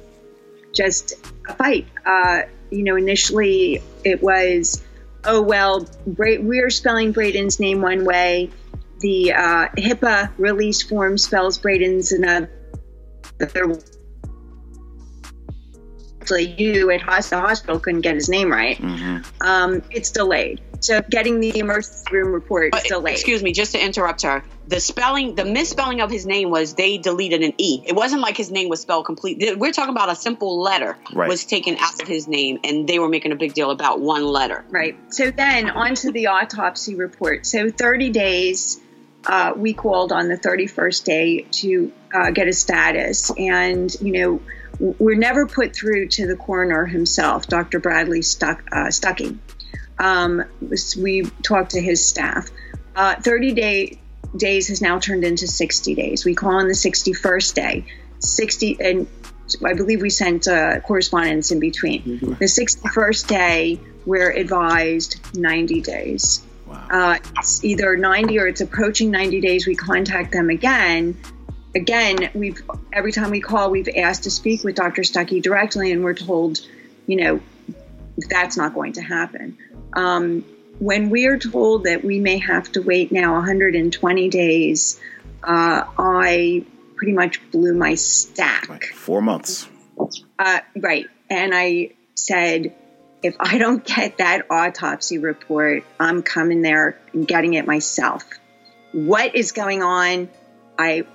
just 0.73 1.13
a 1.47 1.53
fight. 1.53 1.87
Uh, 2.05 2.41
you 2.71 2.83
know, 2.83 2.95
initially 2.95 3.81
it 4.03 4.21
was, 4.21 4.83
oh 5.23 5.41
well, 5.41 5.87
Bra- 6.05 6.39
we're 6.39 6.69
spelling 6.69 7.13
Braeden's 7.13 7.59
name 7.59 7.81
one 7.81 8.03
way 8.03 8.51
the 8.99 9.33
uh, 9.33 9.67
HIPAA 9.77 10.31
release 10.37 10.81
form 10.81 11.17
spells 11.17 11.57
Braeden's 11.57 12.11
another. 12.11 12.49
Actually, 16.21 16.55
you 16.57 16.89
at 16.89 17.01
the 17.01 17.39
hospital 17.39 17.79
couldn't 17.79 18.01
get 18.01 18.15
his 18.15 18.29
name 18.29 18.51
right. 18.51 18.77
Mm-hmm. 18.77 19.41
Um, 19.41 19.83
it's 19.91 20.09
delayed. 20.09 20.59
So 20.79 21.01
getting 21.01 21.39
the 21.39 21.57
emergency 21.59 22.03
room 22.11 22.33
report 22.33 22.75
is 22.75 22.83
delayed. 22.83 23.13
Excuse 23.13 23.43
me, 23.43 23.53
just 23.53 23.73
to 23.73 23.83
interrupt 23.83 24.23
her. 24.23 24.43
The 24.67 24.79
spelling, 24.79 25.35
the 25.35 25.45
misspelling 25.45 26.01
of 26.01 26.09
his 26.09 26.25
name 26.25 26.49
was 26.49 26.73
they 26.73 26.97
deleted 26.97 27.43
an 27.43 27.53
E. 27.59 27.83
It 27.85 27.95
wasn't 27.95 28.21
like 28.21 28.37
his 28.37 28.51
name 28.51 28.69
was 28.69 28.81
spelled 28.81 29.05
complete. 29.05 29.57
We're 29.57 29.71
talking 29.71 29.93
about 29.93 30.09
a 30.09 30.15
simple 30.15 30.59
letter 30.59 30.97
right. 31.13 31.29
was 31.29 31.45
taken 31.45 31.77
out 31.77 32.01
of 32.01 32.07
his 32.07 32.27
name, 32.27 32.59
and 32.63 32.87
they 32.87 32.97
were 32.97 33.09
making 33.09 33.31
a 33.31 33.35
big 33.35 33.53
deal 33.53 33.69
about 33.69 33.99
one 33.99 34.25
letter. 34.25 34.65
Right. 34.69 34.97
So 35.13 35.29
then 35.29 35.69
on 35.69 35.93
to 35.95 36.11
the 36.11 36.27
autopsy 36.27 36.95
report. 36.95 37.45
So 37.45 37.69
30 37.69 38.09
days 38.09 38.81
uh, 39.25 39.53
we 39.55 39.73
called 39.73 40.11
on 40.11 40.27
the 40.27 40.37
31st 40.37 41.03
day 41.03 41.41
to 41.51 41.91
uh, 42.13 42.31
get 42.31 42.47
a 42.47 42.53
status. 42.53 43.31
And, 43.37 43.93
you 44.01 44.11
know, 44.11 44.41
we're 44.79 45.17
never 45.17 45.47
put 45.47 45.75
through 45.75 46.09
to 46.09 46.27
the 46.27 46.35
coroner 46.35 46.85
himself, 46.85 47.47
Dr. 47.47 47.79
Bradley 47.79 48.21
Stuck, 48.21 48.63
uh, 48.71 48.87
Stuckey. 48.87 49.37
Um, 49.97 50.43
we 50.99 51.23
talked 51.43 51.71
to 51.71 51.81
his 51.81 52.05
staff. 52.05 52.49
Uh, 52.95 53.15
30 53.15 53.53
day, 53.53 53.99
days 54.35 54.67
has 54.67 54.81
now 54.81 54.99
turned 54.99 55.23
into 55.23 55.47
60 55.47 55.95
days. 55.95 56.25
We 56.25 56.35
call 56.35 56.55
on 56.55 56.67
the 56.67 56.73
61st 56.73 57.53
day. 57.53 57.85
60, 58.19 58.77
and 58.79 59.07
I 59.63 59.73
believe 59.73 60.01
we 60.01 60.09
sent 60.09 60.47
uh, 60.47 60.79
correspondence 60.81 61.51
in 61.51 61.59
between. 61.59 62.03
Mm-hmm. 62.03 62.33
The 62.33 62.45
61st 62.45 63.27
day, 63.27 63.79
we're 64.05 64.31
advised 64.31 65.19
90 65.35 65.81
days. 65.81 66.44
Uh, 66.71 67.17
it's 67.37 67.63
either 67.63 67.95
90 67.95 68.39
or 68.39 68.47
it's 68.47 68.61
approaching 68.61 69.11
90 69.11 69.41
days. 69.41 69.67
We 69.67 69.75
contact 69.75 70.31
them 70.31 70.49
again. 70.49 71.17
Again, 71.75 72.29
we've 72.33 72.61
every 72.93 73.11
time 73.11 73.31
we 73.31 73.41
call, 73.41 73.69
we've 73.69 73.89
asked 73.97 74.23
to 74.23 74.31
speak 74.31 74.63
with 74.63 74.75
Dr. 74.75 75.01
Stuckey 75.01 75.41
directly, 75.41 75.91
and 75.91 76.03
we're 76.03 76.13
told, 76.13 76.61
you 77.05 77.17
know, 77.17 77.41
that's 78.29 78.55
not 78.55 78.73
going 78.73 78.93
to 78.93 79.01
happen. 79.01 79.57
Um, 79.93 80.45
when 80.79 81.09
we 81.09 81.25
are 81.27 81.37
told 81.37 81.85
that 81.85 82.03
we 82.03 82.19
may 82.19 82.37
have 82.37 82.71
to 82.73 82.81
wait 82.81 83.11
now 83.11 83.33
120 83.33 84.29
days, 84.29 84.99
uh, 85.43 85.83
I 85.97 86.65
pretty 86.95 87.13
much 87.13 87.39
blew 87.51 87.73
my 87.73 87.95
stack. 87.95 88.69
Right. 88.69 88.83
Four 88.83 89.21
months. 89.21 89.67
Uh, 90.39 90.59
right. 90.77 91.07
And 91.29 91.53
I 91.53 91.91
said, 92.15 92.73
if 93.25 93.35
I 93.39 93.57
don't 93.57 93.83
get 93.83 94.19
that 94.19 94.45
autopsy 94.51 95.17
report, 95.17 95.83
I'm 95.99 96.21
coming 96.21 96.61
there 96.61 96.99
and 97.11 97.27
getting 97.27 97.55
it 97.55 97.65
myself. 97.65 98.23
What 98.91 99.35
is 99.35 99.51
going 99.51 99.81
on? 99.81 100.29
I 100.77 101.05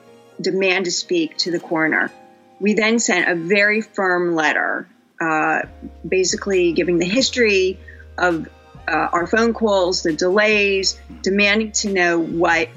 demand 0.41 0.87
to 0.87 0.91
speak 0.91 1.37
to 1.39 1.53
the 1.53 1.61
coroner. 1.61 2.11
We 2.59 2.75
then 2.75 2.99
sent 2.99 3.29
a 3.29 3.37
very 3.37 3.81
firm 3.81 4.35
letter, 4.35 4.89
uh, 5.21 5.63
basically 6.07 6.73
giving 6.73 6.99
the 6.99 7.07
history 7.07 7.79
of 8.19 8.49
uh, 8.89 9.09
our 9.13 9.29
phone 9.29 9.55
calls, 9.55 10.03
the 10.03 10.13
delays, 10.13 10.99
demanding 11.23 11.71
to 11.73 11.93
know 11.93 12.19
what 12.19 12.71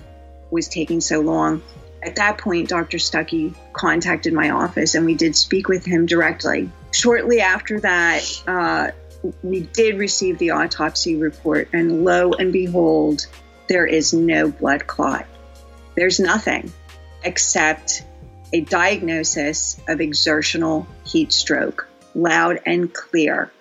was 0.52 0.68
taking 0.68 1.02
so 1.02 1.22
long. 1.22 1.64
At 2.04 2.18
that 2.18 2.38
point, 2.38 2.70
Dr. 2.70 2.98
Stuckey 2.98 3.56
contacted 3.72 4.34
my 4.34 4.52
office 4.52 4.94
and 4.94 5.06
we 5.06 5.16
did 5.16 5.36
speak 5.36 5.70
with 5.70 5.86
him 5.86 6.06
directly. 6.06 6.70
Shortly 6.92 7.42
after 7.42 7.80
that, 7.80 8.44
uh, 8.46 8.92
we 9.42 9.62
did 9.62 9.98
receive 9.98 10.38
the 10.38 10.52
autopsy 10.52 11.16
report, 11.16 11.70
and 11.74 12.04
lo 12.04 12.34
and 12.34 12.52
behold, 12.52 13.26
there 13.68 13.86
is 13.86 14.14
no 14.14 14.50
blood 14.50 14.86
clot. 14.88 15.26
There's 15.96 16.20
nothing 16.20 16.72
except 17.24 18.04
a 18.52 18.62
diagnosis 18.62 19.80
of 19.88 20.02
exertional 20.02 20.88
heat 21.06 21.32
stroke, 21.32 21.88
loud 22.14 22.60
and 22.66 22.94
clear. 22.94 23.52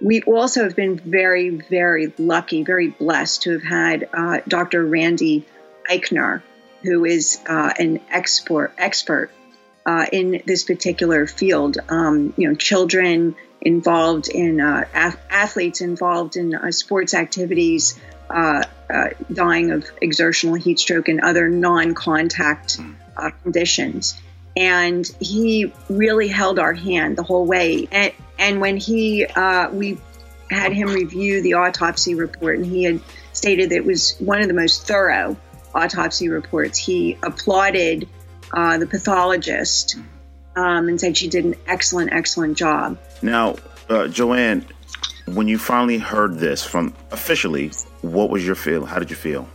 We 0.00 0.22
also 0.22 0.64
have 0.64 0.76
been 0.76 0.98
very, 0.98 1.50
very 1.50 2.12
lucky, 2.18 2.62
very 2.62 2.88
blessed 2.88 3.42
to 3.42 3.52
have 3.52 3.62
had 3.62 4.08
uh, 4.12 4.40
Dr. 4.48 4.84
Randy 4.84 5.46
Eichner, 5.90 6.42
who 6.82 7.04
is 7.04 7.38
uh, 7.46 7.72
an 7.78 8.00
expert 8.10 8.72
expert 8.78 9.30
uh, 9.84 10.06
in 10.10 10.42
this 10.46 10.64
particular 10.64 11.26
field. 11.26 11.78
Um, 11.88 12.32
you 12.36 12.48
know, 12.48 12.54
children 12.54 13.36
involved 13.60 14.28
in 14.28 14.60
uh, 14.60 14.84
athletes 14.94 15.80
involved 15.80 16.36
in 16.36 16.54
uh, 16.54 16.70
sports 16.70 17.14
activities 17.14 17.98
uh, 18.30 18.62
uh, 18.88 19.08
dying 19.32 19.70
of 19.70 19.84
exertional 20.00 20.54
heat 20.54 20.78
stroke 20.78 21.08
and 21.08 21.20
other 21.20 21.48
non-contact 21.48 22.78
uh, 23.16 23.30
conditions. 23.42 24.20
And 24.56 25.06
he 25.20 25.72
really 25.88 26.28
held 26.28 26.58
our 26.58 26.72
hand 26.72 27.16
the 27.16 27.22
whole 27.22 27.46
way. 27.46 27.88
And, 27.90 28.12
and 28.38 28.60
when 28.60 28.76
he, 28.76 29.26
uh, 29.26 29.70
we 29.70 29.98
had 30.50 30.72
him 30.72 30.88
review 30.88 31.42
the 31.42 31.54
autopsy 31.54 32.14
report, 32.14 32.56
and 32.56 32.66
he 32.66 32.84
had 32.84 33.00
stated 33.32 33.70
that 33.70 33.76
it 33.76 33.84
was 33.84 34.16
one 34.18 34.40
of 34.40 34.48
the 34.48 34.54
most 34.54 34.86
thorough 34.86 35.36
autopsy 35.74 36.28
reports. 36.28 36.78
He 36.78 37.16
applauded 37.22 38.08
the 38.52 38.88
pathologist 38.90 39.96
um, 40.56 40.88
and 40.88 41.00
said 41.00 41.16
she 41.16 41.28
did 41.28 41.44
an 41.44 41.54
excellent, 41.66 42.12
excellent 42.12 42.56
job. 42.56 42.98
Now, 43.22 43.56
uh, 43.88 44.08
Joanne, 44.08 44.64
when 45.26 45.48
you 45.48 45.58
finally 45.58 45.98
heard 45.98 46.38
this 46.38 46.64
from 46.64 46.94
officially, 47.10 47.70
what 48.02 48.30
was 48.30 48.44
your 48.46 48.54
feel? 48.54 48.84
How 48.84 48.98
did 48.98 49.10
you 49.10 49.16
feel? 49.16 49.48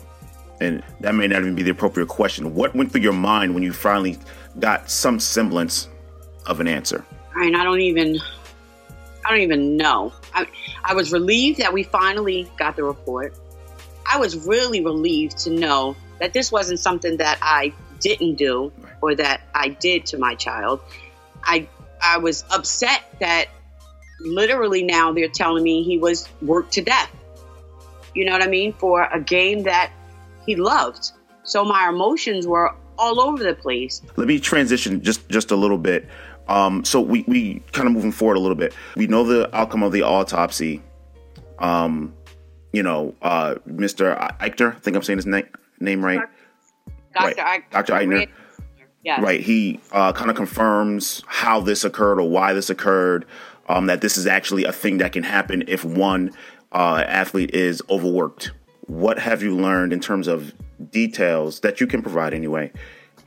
And 0.62 0.84
that 1.01 1.15
may 1.15 1.28
not 1.28 1.41
even 1.41 1.56
be 1.56 1.63
the 1.63 1.71
appropriate 1.71 2.08
question. 2.08 2.54
What 2.54 2.75
went 2.75 2.91
through 2.91 3.01
your 3.01 3.13
mind 3.13 3.54
when 3.54 3.63
you 3.63 3.73
finally 3.73 4.17
got 4.60 4.89
some 4.89 5.19
semblance 5.19 5.89
of 6.45 6.60
an 6.60 6.67
answer? 6.67 7.06
I 7.36 7.41
mean, 7.41 7.56
I 7.56 7.63
don't 7.63 7.82
even, 7.82 8.19
I 9.25 9.30
don't 9.30 9.41
even 9.41 9.75
know. 9.75 10.13
I, 10.34 10.47
I 10.84 10.93
was 10.93 11.12
relieved 11.12 11.60
that 11.60 11.73
we 11.73 11.84
finally 11.84 12.49
got 12.58 12.75
the 12.75 12.84
report. 12.84 13.36
I 14.10 14.17
was 14.17 14.47
really 14.47 14.84
relieved 14.84 15.38
to 15.39 15.49
know 15.49 15.95
that 16.19 16.32
this 16.32 16.51
wasn't 16.51 16.80
something 16.80 17.17
that 17.17 17.39
I 17.41 17.73
didn't 17.99 18.36
do 18.36 18.71
or 19.01 19.15
that 19.15 19.41
I 19.54 19.69
did 19.69 20.06
to 20.08 20.17
my 20.17 20.36
child. 20.36 20.80
I 21.43 21.67
I 22.06 22.18
was 22.18 22.46
upset 22.52 23.04
that 23.20 23.48
literally 24.22 24.84
now 24.84 25.12
they're 25.12 25.28
telling 25.28 25.63
me 25.63 25.84
he 25.84 25.98
was 25.98 26.30
worked 26.41 26.74
to 26.74 26.82
death. 26.82 27.12
You 28.13 28.26
know 28.26 28.32
what 28.32 28.44
I 28.44 28.48
mean? 28.48 28.74
For 28.74 29.04
a 29.12 29.20
game 29.20 29.63
that 29.63 29.91
he 30.46 30.56
loved. 30.56 31.12
So 31.44 31.65
my 31.65 31.89
emotions 31.89 32.48
were 32.48 32.74
all 32.98 33.20
over 33.20 33.44
the 33.44 33.54
place. 33.54 34.02
Let 34.15 34.28
me 34.28 34.39
transition 34.39 35.02
just 35.02 35.28
just 35.30 35.52
a 35.52 35.56
little 35.56 35.78
bit. 35.78 36.08
Um, 36.48 36.86
so 36.86 37.02
we, 37.02 37.24
we 37.28 37.62
kind 37.72 37.88
of 37.88 37.94
moving 37.94 38.12
forward 38.12 38.38
a 38.38 38.39
little 38.39 38.56
bit. 38.56 38.74
We 38.96 39.08
know 39.08 39.24
the 39.24 39.54
outcome 39.56 39.82
of 39.82 39.91
the 39.91 40.04
autopsy. 40.04 40.82
Um, 41.58 42.13
you 42.72 42.84
know, 42.84 43.15
uh, 43.22 43.56
Mr. 43.68 44.15
Eichner. 44.39 44.76
I 44.76 44.80
think 44.80 44.96
I'm 44.96 45.04
saying 45.04 45.18
his 45.18 45.26
name 45.26 45.48
name 45.80 46.04
right. 46.04 46.22
Dr. 47.13 47.41
Right. 47.41 47.72
Dr. 47.72 47.94
Eichner. 47.94 48.30
Right. 49.22 49.39
He 49.39 49.80
uh, 49.91 50.12
kind 50.13 50.30
of 50.30 50.36
confirms 50.36 51.24
how 51.28 51.62
this 51.62 51.84
occurred 51.84 52.20
or 52.20 52.28
why 52.28 52.54
this 52.54 52.70
occurred. 52.70 53.26
Um, 53.68 53.88
that 53.88 54.02
this 54.02 54.15
is 54.15 54.28
actually 54.28 54.63
a 54.65 54.72
thing 54.72 55.00
that 55.00 55.12
can 55.12 55.24
happen 55.24 55.63
if 55.68 55.84
one 55.84 56.32
uh, 56.72 57.04
athlete 57.08 57.56
is 57.56 57.82
overworked. 57.89 58.52
What 58.82 59.18
have 59.18 59.41
you 59.41 59.56
learned 59.56 59.91
in 59.91 60.00
terms 60.00 60.28
of 60.28 60.54
details 60.91 61.62
that 61.62 61.82
you 61.82 61.88
can 61.88 62.04
provide 62.04 62.34
anyway? 62.34 62.72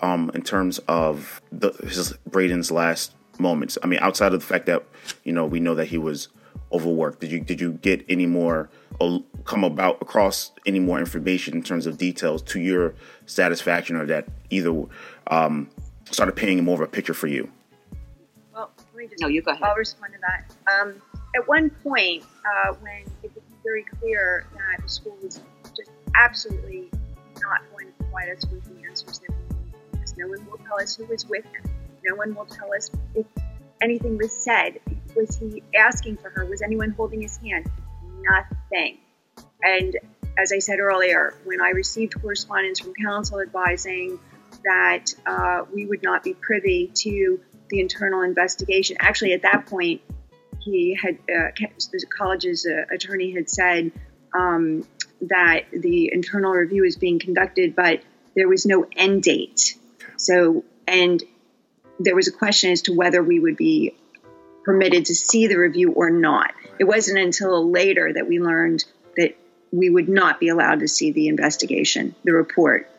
Um, 0.00 0.30
in 0.34 0.42
terms 0.42 0.78
of 0.86 1.42
the, 1.50 1.72
his 1.82 2.12
Braeden's 2.30 2.70
last 2.70 3.14
moments. 3.40 3.78
I 3.82 3.86
mean, 3.86 3.98
outside 4.00 4.32
of 4.32 4.40
the 4.40 4.46
fact 4.46 4.66
that 4.66 4.84
you 5.24 5.32
know 5.32 5.46
we 5.46 5.60
know 5.60 5.74
that 5.74 5.86
he 5.86 5.98
was 5.98 6.28
overworked. 6.72 7.20
Did 7.20 7.30
you 7.30 7.40
did 7.40 7.60
you 7.60 7.72
get 7.72 8.04
any 8.08 8.26
more 8.26 8.68
or 9.00 9.22
come 9.44 9.64
about 9.64 10.00
across 10.02 10.52
any 10.66 10.80
more 10.80 10.98
information 10.98 11.54
in 11.54 11.62
terms 11.62 11.86
of 11.86 11.98
details 11.98 12.42
to 12.42 12.60
your 12.60 12.94
satisfaction, 13.26 13.96
or 13.96 14.06
that 14.06 14.26
either 14.50 14.84
um, 15.28 15.68
started 16.10 16.32
painting 16.32 16.64
more 16.64 16.74
of 16.74 16.80
a 16.80 16.86
picture 16.86 17.14
for 17.14 17.26
you? 17.26 17.50
Well, 18.52 18.70
just. 18.94 19.20
No, 19.20 19.28
you 19.28 19.42
go 19.42 19.52
ahead. 19.52 19.62
I'll 19.62 19.76
respond 19.76 20.14
to 20.14 20.20
that. 20.20 20.80
Um, 20.80 21.02
at 21.36 21.46
one 21.46 21.70
point, 21.70 22.24
uh, 22.44 22.74
when 22.80 23.02
it 23.22 23.34
became 23.34 23.42
very 23.62 23.84
clear 24.00 24.46
that 24.54 24.82
the 24.82 24.88
school 24.88 25.16
was 25.22 25.40
just 25.76 25.90
absolutely 26.16 26.90
not 27.40 27.60
going 27.72 27.86
to 27.86 27.92
provide 27.92 28.30
us 28.30 28.44
with 28.50 28.64
the 28.64 28.86
answers 28.86 29.20
that 29.20 29.30
we 29.30 29.64
need, 29.64 29.74
because 29.92 30.16
no 30.16 30.26
one 30.26 30.44
will 30.50 30.58
tell 30.58 30.80
us 30.80 30.96
who 30.96 31.04
was 31.06 31.26
with 31.26 31.44
him. 31.44 31.62
No 32.04 32.16
one 32.16 32.34
will 32.34 32.46
tell 32.46 32.72
us 32.74 32.90
if 33.14 33.26
anything 33.82 34.18
was 34.18 34.32
said. 34.32 34.80
Was 35.16 35.36
he 35.38 35.62
asking 35.76 36.16
for 36.18 36.30
her? 36.30 36.44
Was 36.44 36.62
anyone 36.62 36.90
holding 36.90 37.22
his 37.22 37.36
hand? 37.38 37.70
Nothing. 38.22 38.98
And 39.62 39.96
as 40.38 40.52
I 40.52 40.58
said 40.58 40.78
earlier, 40.78 41.34
when 41.44 41.60
I 41.60 41.70
received 41.70 42.20
correspondence 42.20 42.80
from 42.80 42.94
counsel 42.94 43.40
advising 43.40 44.18
that 44.64 45.14
uh, 45.26 45.64
we 45.72 45.86
would 45.86 46.02
not 46.02 46.22
be 46.22 46.34
privy 46.34 46.90
to 46.94 47.40
the 47.70 47.80
internal 47.80 48.22
investigation, 48.22 48.96
actually 49.00 49.32
at 49.32 49.42
that 49.42 49.66
point, 49.66 50.00
he 50.60 50.94
had 50.94 51.16
uh, 51.28 51.50
the 51.56 52.06
college's 52.16 52.66
uh, 52.66 52.94
attorney 52.94 53.32
had 53.32 53.48
said 53.48 53.92
um, 54.34 54.86
that 55.22 55.64
the 55.72 56.10
internal 56.12 56.52
review 56.52 56.84
is 56.84 56.96
being 56.96 57.18
conducted, 57.18 57.74
but 57.74 58.02
there 58.34 58.48
was 58.48 58.66
no 58.66 58.86
end 58.96 59.22
date. 59.22 59.76
So, 60.16 60.64
and 60.86 61.22
there 61.98 62.14
was 62.14 62.28
a 62.28 62.32
question 62.32 62.70
as 62.70 62.82
to 62.82 62.92
whether 62.92 63.22
we 63.22 63.40
would 63.40 63.56
be 63.56 63.94
permitted 64.64 65.06
to 65.06 65.14
see 65.14 65.46
the 65.46 65.56
review 65.56 65.92
or 65.92 66.10
not. 66.10 66.52
It 66.78 66.84
wasn't 66.84 67.18
until 67.18 67.70
later 67.70 68.12
that 68.12 68.28
we 68.28 68.38
learned 68.38 68.84
that 69.16 69.36
we 69.72 69.90
would 69.90 70.08
not 70.08 70.40
be 70.40 70.48
allowed 70.48 70.80
to 70.80 70.88
see 70.88 71.10
the 71.10 71.28
investigation, 71.28 72.14
the 72.24 72.32
report, 72.32 72.90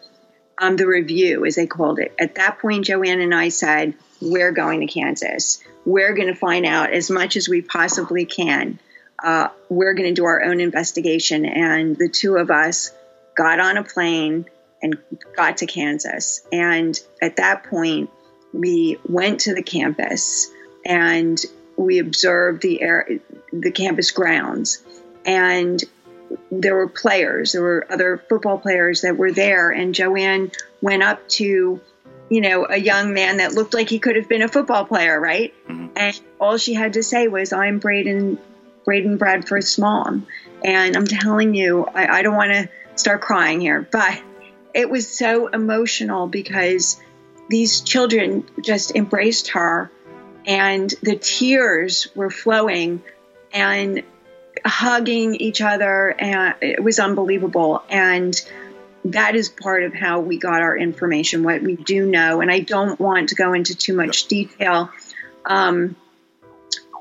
um, 0.57 0.75
the 0.75 0.87
review, 0.87 1.45
as 1.45 1.55
they 1.55 1.67
called 1.67 1.99
it. 1.99 2.13
At 2.19 2.35
that 2.35 2.59
point, 2.59 2.85
Joanne 2.85 3.21
and 3.21 3.33
I 3.33 3.49
said, 3.49 3.93
We're 4.21 4.51
going 4.51 4.81
to 4.81 4.87
Kansas. 4.87 5.63
We're 5.85 6.13
going 6.13 6.27
to 6.27 6.35
find 6.35 6.65
out 6.65 6.91
as 6.91 7.09
much 7.09 7.37
as 7.37 7.47
we 7.47 7.61
possibly 7.61 8.25
can. 8.25 8.79
Uh, 9.23 9.49
we're 9.69 9.93
going 9.93 10.09
to 10.09 10.19
do 10.19 10.25
our 10.25 10.43
own 10.43 10.59
investigation. 10.59 11.45
And 11.45 11.95
the 11.95 12.09
two 12.09 12.35
of 12.37 12.51
us 12.51 12.91
got 13.35 13.59
on 13.59 13.77
a 13.77 13.83
plane 13.83 14.45
and 14.81 14.97
got 15.35 15.57
to 15.57 15.65
Kansas. 15.65 16.45
And 16.51 16.99
at 17.21 17.37
that 17.37 17.63
point, 17.65 18.09
we 18.53 18.97
went 19.07 19.41
to 19.41 19.53
the 19.53 19.63
campus 19.63 20.51
and 20.85 21.39
we 21.77 21.99
observed 21.99 22.61
the 22.61 22.81
air, 22.81 23.07
the 23.53 23.71
campus 23.71 24.11
grounds, 24.11 24.83
and 25.25 25.81
there 26.51 26.75
were 26.75 26.87
players, 26.87 27.53
there 27.53 27.61
were 27.61 27.85
other 27.89 28.23
football 28.29 28.57
players 28.57 29.01
that 29.01 29.17
were 29.17 29.31
there, 29.31 29.71
and 29.71 29.95
Joanne 29.95 30.51
went 30.81 31.03
up 31.03 31.27
to, 31.29 31.79
you 32.29 32.41
know, 32.41 32.67
a 32.69 32.77
young 32.77 33.13
man 33.13 33.37
that 33.37 33.53
looked 33.53 33.73
like 33.73 33.89
he 33.89 33.99
could 33.99 34.15
have 34.15 34.29
been 34.29 34.41
a 34.41 34.47
football 34.47 34.85
player, 34.85 35.19
right? 35.19 35.53
Mm-hmm. 35.67 35.87
And 35.95 36.19
all 36.39 36.57
she 36.57 36.73
had 36.73 36.93
to 36.93 37.03
say 37.03 37.27
was, 37.27 37.53
"I'm 37.53 37.79
Braeden, 37.79 38.37
Braeden 38.85 39.17
Bradforth's 39.17 39.77
mom," 39.77 40.27
and 40.63 40.95
I'm 40.95 41.07
telling 41.07 41.55
you, 41.55 41.85
I, 41.85 42.19
I 42.19 42.21
don't 42.21 42.35
want 42.35 42.51
to 42.51 42.69
start 42.95 43.21
crying 43.21 43.61
here, 43.61 43.87
but 43.89 44.21
it 44.73 44.89
was 44.89 45.07
so 45.07 45.47
emotional 45.47 46.27
because 46.27 47.01
these 47.49 47.81
children 47.81 48.45
just 48.61 48.95
embraced 48.95 49.49
her 49.49 49.91
and 50.45 50.93
the 51.01 51.15
tears 51.15 52.07
were 52.15 52.29
flowing 52.29 53.03
and 53.51 54.03
hugging 54.65 55.35
each 55.35 55.61
other 55.61 56.15
and 56.17 56.55
it 56.61 56.83
was 56.83 56.99
unbelievable. 56.99 57.83
And 57.89 58.39
that 59.05 59.35
is 59.35 59.49
part 59.49 59.83
of 59.83 59.93
how 59.93 60.19
we 60.19 60.37
got 60.37 60.61
our 60.61 60.77
information 60.77 61.43
what 61.43 61.61
we 61.61 61.75
do 61.75 62.05
know. 62.05 62.41
And 62.41 62.51
i 62.51 62.59
don't 62.59 62.99
want 62.99 63.29
to 63.29 63.35
go 63.35 63.53
into 63.53 63.75
too 63.75 63.93
much 63.93 64.27
detail. 64.27 64.91
Um, 65.45 65.95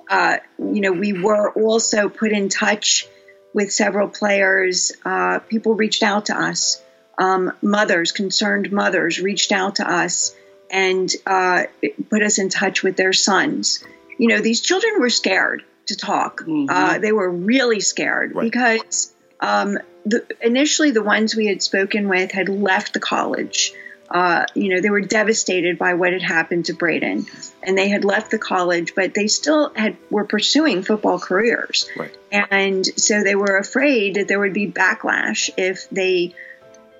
uh, 0.08 0.38
you 0.58 0.80
know 0.80 0.92
we 0.92 1.12
were 1.12 1.50
also 1.52 2.08
put 2.08 2.32
in 2.32 2.48
touch 2.48 3.06
with 3.52 3.70
several 3.70 4.08
players. 4.08 4.92
Uh, 5.04 5.40
people 5.40 5.74
reached 5.74 6.02
out 6.02 6.26
to 6.26 6.38
us 6.40 6.82
um, 7.18 7.52
mothers 7.60 8.12
concerned 8.12 8.70
mothers 8.70 9.20
reached 9.20 9.52
out 9.52 9.76
to 9.76 9.90
us 9.90 10.34
and 10.70 11.10
uh, 11.26 11.64
put 12.08 12.22
us 12.22 12.38
in 12.38 12.48
touch 12.48 12.82
with 12.82 12.96
their 12.96 13.12
sons. 13.12 13.84
You 14.18 14.28
know, 14.28 14.40
these 14.40 14.60
children 14.60 15.00
were 15.00 15.10
scared 15.10 15.64
to 15.86 15.96
talk. 15.96 16.42
Mm-hmm. 16.42 16.66
Uh, 16.68 16.98
they 16.98 17.12
were 17.12 17.30
really 17.30 17.80
scared 17.80 18.34
right. 18.34 18.50
because 18.50 19.12
um, 19.40 19.78
the, 20.04 20.24
initially 20.40 20.90
the 20.90 21.02
ones 21.02 21.34
we 21.34 21.46
had 21.46 21.62
spoken 21.62 22.08
with 22.08 22.30
had 22.32 22.48
left 22.48 22.94
the 22.94 23.00
college. 23.00 23.72
Uh, 24.10 24.46
you 24.54 24.70
know, 24.74 24.80
they 24.80 24.88
were 24.88 25.02
devastated 25.02 25.78
by 25.78 25.92
what 25.92 26.14
had 26.14 26.22
happened 26.22 26.64
to 26.66 26.72
Braeden, 26.72 27.26
and 27.62 27.76
they 27.76 27.90
had 27.90 28.06
left 28.06 28.30
the 28.30 28.38
college, 28.38 28.94
but 28.94 29.12
they 29.12 29.26
still 29.26 29.70
had 29.74 29.98
were 30.08 30.24
pursuing 30.24 30.82
football 30.82 31.18
careers, 31.18 31.86
right. 31.94 32.16
and 32.32 32.86
so 32.86 33.22
they 33.22 33.34
were 33.34 33.58
afraid 33.58 34.14
that 34.14 34.26
there 34.26 34.40
would 34.40 34.54
be 34.54 34.66
backlash 34.66 35.50
if 35.58 35.90
they 35.90 36.34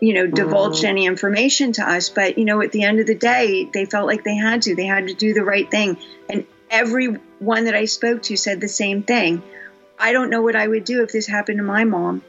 you 0.01 0.15
know, 0.15 0.27
divulged 0.27 0.85
mm. 0.85 0.89
any 0.89 1.07
information 1.07 1.73
to 1.73 1.83
us. 1.83 2.09
But, 2.09 2.39
you 2.39 2.45
know, 2.45 2.61
at 2.61 2.73
the 2.73 2.83
end 2.83 3.01
of 3.01 3.07
the 3.07 3.15
day, 3.15 3.69
they 3.73 3.85
felt 3.85 4.07
like 4.07 4.25
they 4.25 4.37
had 4.37 4.63
to. 4.63 4.75
They 4.75 4.87
had 4.87 5.09
to 5.09 5.15
do 5.15 5.35
the 5.35 5.45
right 5.45 5.69
thing. 5.71 5.99
And 6.29 6.47
everyone 6.71 7.65
that 7.65 7.75
I 7.75 7.87
spoke 7.87 8.23
to 8.25 8.37
said 8.37 8.61
the 8.61 8.69
same 8.69 9.03
thing. 9.03 9.43
I 9.99 10.13
don't 10.13 10.31
know 10.31 10.43
what 10.43 10.57
I 10.57 10.67
would 10.67 10.85
do 10.85 11.03
if 11.03 11.11
this 11.11 11.27
happened 11.27 11.59
to 11.59 11.65
my 11.65 11.85
mom. 11.85 12.23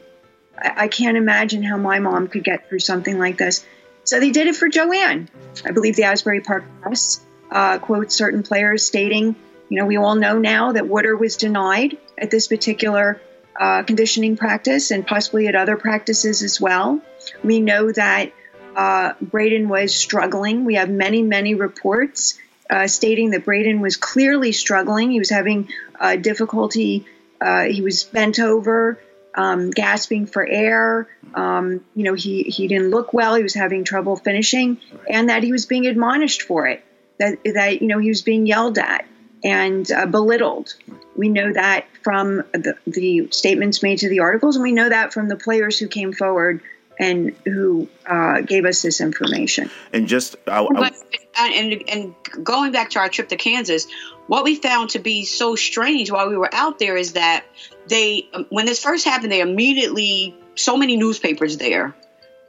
I, 0.58 0.84
I 0.84 0.88
can't 0.88 1.16
imagine 1.16 1.62
how 1.62 1.76
my 1.76 2.00
mom 2.00 2.28
could 2.28 2.44
get 2.44 2.68
through 2.68 2.80
something 2.80 3.18
like 3.18 3.38
this. 3.38 3.64
So 4.04 4.18
they 4.18 4.30
did 4.30 4.48
it 4.48 4.56
for 4.56 4.68
Joanne. 4.68 5.28
I 5.64 5.70
believe 5.70 5.94
the 5.94 6.04
Asbury 6.04 6.40
Park 6.40 6.64
Press 6.80 7.20
uh, 7.50 7.78
quotes 7.78 8.14
certain 8.14 8.42
players 8.42 8.84
stating, 8.84 9.36
you 9.68 9.78
know, 9.78 9.86
we 9.86 9.96
all 9.96 10.16
know 10.16 10.38
now 10.38 10.72
that 10.72 10.88
water 10.88 11.16
was 11.16 11.36
denied 11.36 11.96
at 12.18 12.30
this 12.30 12.48
particular 12.48 13.20
uh, 13.58 13.82
conditioning 13.84 14.36
practice 14.36 14.90
and 14.90 15.06
possibly 15.06 15.46
at 15.46 15.54
other 15.54 15.76
practices 15.76 16.42
as 16.42 16.60
well. 16.60 17.00
We 17.42 17.60
know 17.60 17.90
that 17.92 18.32
uh, 18.76 19.14
Braeden 19.20 19.68
was 19.68 19.94
struggling. 19.94 20.64
We 20.64 20.74
have 20.74 20.88
many, 20.88 21.22
many 21.22 21.54
reports 21.54 22.38
uh, 22.68 22.86
stating 22.86 23.30
that 23.30 23.44
Braeden 23.44 23.80
was 23.80 23.96
clearly 23.96 24.52
struggling. 24.52 25.10
He 25.10 25.18
was 25.18 25.30
having 25.30 25.68
uh, 25.98 26.16
difficulty. 26.16 27.06
Uh, 27.40 27.64
he 27.64 27.82
was 27.82 28.04
bent 28.04 28.38
over, 28.38 28.98
um, 29.34 29.70
gasping 29.70 30.26
for 30.26 30.46
air. 30.46 31.08
Um, 31.34 31.84
you 31.94 32.04
know, 32.04 32.14
he, 32.14 32.44
he 32.44 32.68
didn't 32.68 32.90
look 32.90 33.12
well. 33.12 33.34
He 33.34 33.42
was 33.42 33.54
having 33.54 33.84
trouble 33.84 34.16
finishing, 34.16 34.78
and 35.08 35.28
that 35.28 35.42
he 35.42 35.52
was 35.52 35.66
being 35.66 35.86
admonished 35.86 36.42
for 36.42 36.66
it. 36.66 36.84
That 37.18 37.38
that 37.44 37.82
you 37.82 37.88
know 37.88 37.98
he 37.98 38.08
was 38.08 38.22
being 38.22 38.46
yelled 38.46 38.78
at 38.78 39.04
and 39.44 39.90
uh, 39.90 40.06
belittled. 40.06 40.74
We 41.16 41.28
know 41.28 41.52
that 41.52 41.86
from 42.02 42.36
the, 42.52 42.76
the, 42.86 43.28
statements 43.30 43.82
made 43.82 43.98
to 43.98 44.08
the 44.08 44.20
articles, 44.20 44.56
and 44.56 44.62
we 44.62 44.72
know 44.72 44.88
that 44.88 45.12
from 45.12 45.28
the 45.28 45.36
players 45.36 45.78
who 45.78 45.88
came 45.88 46.12
forward 46.12 46.62
and 47.00 47.34
who 47.46 47.88
uh, 48.06 48.42
gave 48.42 48.66
us 48.66 48.82
this 48.82 49.00
information. 49.00 49.70
And 49.92 50.06
just, 50.06 50.36
I, 50.46 50.62
I, 50.62 50.66
but, 50.70 50.94
and, 51.38 51.82
and 51.88 52.14
going 52.44 52.72
back 52.72 52.90
to 52.90 52.98
our 52.98 53.08
trip 53.08 53.30
to 53.30 53.36
Kansas, 53.36 53.86
what 54.26 54.44
we 54.44 54.54
found 54.54 54.90
to 54.90 54.98
be 54.98 55.24
so 55.24 55.56
strange 55.56 56.10
while 56.10 56.28
we 56.28 56.36
were 56.36 56.54
out 56.54 56.78
there 56.78 56.96
is 56.96 57.14
that 57.14 57.44
they, 57.88 58.28
when 58.50 58.66
this 58.66 58.82
first 58.82 59.06
happened, 59.06 59.32
they 59.32 59.40
immediately 59.40 60.36
so 60.54 60.76
many 60.76 60.98
newspapers 60.98 61.56
there 61.56 61.94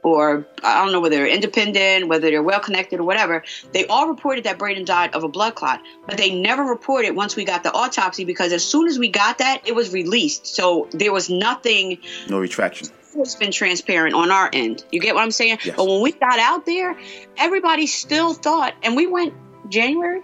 or 0.02 0.46
I 0.62 0.82
don't 0.82 0.92
know 0.92 1.00
whether 1.00 1.16
they're 1.16 1.26
independent, 1.26 2.08
whether 2.08 2.30
they're 2.30 2.42
well 2.42 2.60
connected 2.60 3.00
or 3.00 3.04
whatever, 3.04 3.44
they 3.72 3.86
all 3.86 4.08
reported 4.08 4.44
that 4.44 4.58
Braeden 4.58 4.84
died 4.84 5.14
of 5.14 5.24
a 5.24 5.28
blood 5.28 5.54
clot, 5.54 5.80
but 6.06 6.16
they 6.18 6.34
never 6.34 6.62
reported 6.62 7.12
once 7.12 7.36
we 7.36 7.44
got 7.44 7.62
the 7.62 7.72
autopsy 7.72 8.24
because 8.24 8.52
as 8.52 8.64
soon 8.64 8.88
as 8.88 8.98
we 8.98 9.08
got 9.08 9.38
that, 9.38 9.62
it 9.66 9.74
was 9.74 9.92
released. 9.92 10.46
So 10.46 10.88
there 10.92 11.12
was 11.12 11.30
nothing. 11.30 11.98
No 12.28 12.38
retraction. 12.38 12.88
It's 13.14 13.34
been 13.34 13.52
transparent 13.52 14.14
on 14.14 14.30
our 14.30 14.48
end. 14.52 14.84
You 14.90 15.00
get 15.00 15.14
what 15.14 15.22
I'm 15.22 15.30
saying? 15.30 15.58
Yes. 15.64 15.76
But 15.76 15.86
when 15.86 16.00
we 16.00 16.12
got 16.12 16.38
out 16.38 16.64
there, 16.64 16.96
everybody 17.36 17.86
still 17.86 18.32
thought, 18.32 18.74
and 18.82 18.96
we 18.96 19.06
went 19.06 19.34
January. 19.68 20.22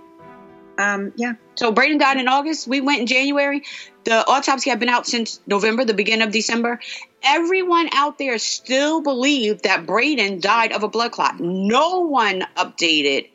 Um, 0.78 1.12
yeah. 1.16 1.34
So 1.56 1.72
Braeden 1.72 1.98
died 1.98 2.18
in 2.18 2.28
August. 2.28 2.66
We 2.66 2.80
went 2.80 3.00
in 3.00 3.06
January. 3.06 3.64
The 4.04 4.26
autopsy 4.26 4.70
had 4.70 4.78
been 4.80 4.88
out 4.88 5.06
since 5.06 5.40
November, 5.46 5.84
the 5.84 5.92
beginning 5.92 6.26
of 6.26 6.32
December, 6.32 6.80
everyone 7.22 7.88
out 7.92 8.18
there 8.18 8.38
still 8.38 9.02
believed 9.02 9.64
that 9.64 9.86
Braeden 9.86 10.40
died 10.40 10.72
of 10.72 10.82
a 10.82 10.88
blood 10.88 11.12
clot. 11.12 11.40
No 11.40 12.00
one 12.00 12.44
updated 12.56 13.28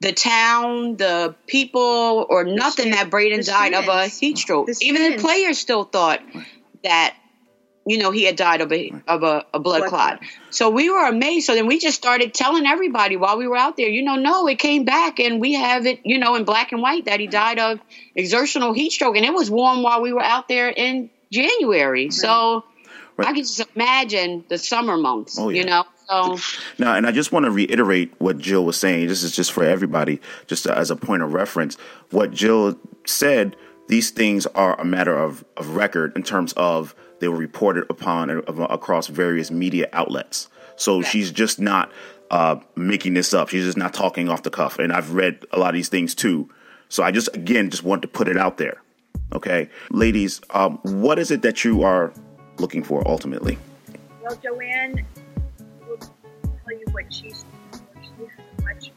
the 0.00 0.12
town, 0.12 0.96
the 0.96 1.34
people, 1.46 2.26
or 2.28 2.44
nothing 2.44 2.92
that 2.92 3.10
Braeden 3.10 3.44
died 3.44 3.74
of 3.74 3.88
a 3.88 4.06
heat 4.06 4.38
stroke. 4.38 4.68
Even 4.80 5.12
the 5.12 5.18
players 5.18 5.58
still 5.58 5.84
thought 5.84 6.20
that 6.84 7.14
you 7.88 7.96
know, 7.96 8.10
he 8.10 8.24
had 8.24 8.36
died 8.36 8.60
of 8.60 8.70
a 8.70 8.92
of 9.08 9.22
a, 9.22 9.46
a 9.54 9.58
blood, 9.58 9.78
blood 9.78 9.88
clot. 9.88 10.18
clot. 10.18 10.30
So 10.50 10.68
we 10.68 10.90
were 10.90 11.06
amazed. 11.06 11.46
So 11.46 11.54
then 11.54 11.66
we 11.66 11.78
just 11.78 11.96
started 11.96 12.34
telling 12.34 12.66
everybody 12.66 13.16
while 13.16 13.38
we 13.38 13.48
were 13.48 13.56
out 13.56 13.78
there, 13.78 13.88
you 13.88 14.02
know, 14.02 14.16
no, 14.16 14.46
it 14.46 14.58
came 14.58 14.84
back 14.84 15.18
and 15.18 15.40
we 15.40 15.54
have 15.54 15.86
it, 15.86 16.00
you 16.04 16.18
know, 16.18 16.34
in 16.34 16.44
black 16.44 16.72
and 16.72 16.82
white 16.82 17.06
that 17.06 17.18
he 17.18 17.26
died 17.26 17.58
of 17.58 17.80
exertional 18.14 18.74
heat 18.74 18.92
stroke, 18.92 19.16
and 19.16 19.24
it 19.24 19.32
was 19.32 19.50
warm 19.50 19.82
while 19.82 20.02
we 20.02 20.12
were 20.12 20.22
out 20.22 20.48
there 20.48 20.68
in 20.68 21.08
January. 21.32 22.04
Right. 22.04 22.12
So 22.12 22.64
right. 23.18 23.28
I 23.28 23.32
can 23.32 23.42
just 23.42 23.62
imagine 23.74 24.44
the 24.48 24.56
summer 24.58 24.96
months, 24.96 25.38
oh, 25.38 25.50
yeah. 25.50 25.60
you 25.60 25.66
know. 25.66 25.84
So. 26.08 26.38
Now, 26.78 26.94
and 26.94 27.06
I 27.06 27.12
just 27.12 27.32
want 27.32 27.44
to 27.44 27.50
reiterate 27.50 28.14
what 28.18 28.38
Jill 28.38 28.64
was 28.64 28.78
saying. 28.78 29.08
This 29.08 29.22
is 29.22 29.36
just 29.36 29.52
for 29.52 29.62
everybody, 29.62 30.20
just 30.46 30.66
as 30.66 30.90
a 30.90 30.96
point 30.96 31.22
of 31.22 31.34
reference. 31.34 31.76
What 32.10 32.30
Jill 32.30 32.78
said, 33.04 33.56
these 33.88 34.10
things 34.10 34.46
are 34.46 34.80
a 34.80 34.84
matter 34.84 35.14
of, 35.14 35.44
of 35.58 35.76
record 35.76 36.16
in 36.16 36.22
terms 36.22 36.54
of 36.54 36.94
they 37.20 37.28
were 37.28 37.36
reported 37.36 37.84
upon 37.90 38.30
across 38.30 39.08
various 39.08 39.50
media 39.50 39.88
outlets. 39.92 40.48
So 40.76 40.98
okay. 40.98 41.08
she's 41.08 41.30
just 41.30 41.58
not 41.58 41.92
uh, 42.30 42.56
making 42.76 43.14
this 43.14 43.34
up. 43.34 43.48
She's 43.48 43.64
just 43.64 43.76
not 43.76 43.92
talking 43.92 44.28
off 44.28 44.44
the 44.44 44.50
cuff. 44.50 44.78
And 44.78 44.92
I've 44.92 45.12
read 45.12 45.44
a 45.52 45.58
lot 45.58 45.70
of 45.70 45.74
these 45.74 45.88
things 45.88 46.14
too. 46.14 46.48
So 46.88 47.02
I 47.02 47.10
just, 47.10 47.28
again, 47.34 47.68
just 47.70 47.82
want 47.82 48.02
to 48.02 48.08
put 48.08 48.28
it 48.28 48.36
out 48.38 48.56
there. 48.56 48.80
Okay. 49.34 49.68
Ladies, 49.90 50.40
um, 50.50 50.78
what 50.84 51.18
is 51.18 51.30
it 51.30 51.42
that 51.42 51.64
you 51.64 51.82
are 51.82 52.12
looking 52.60 52.82
for 52.82 53.06
ultimately? 53.06 53.58
Well, 54.22 54.36
Joanne 54.42 55.04
will 55.86 55.98
tell 55.98 56.78
you 56.78 56.84
what 56.92 57.12
she's 57.12 57.44
doing. 57.72 57.82
She 58.02 58.24
has 58.24 58.46
a 58.58 58.62
much 58.62 58.92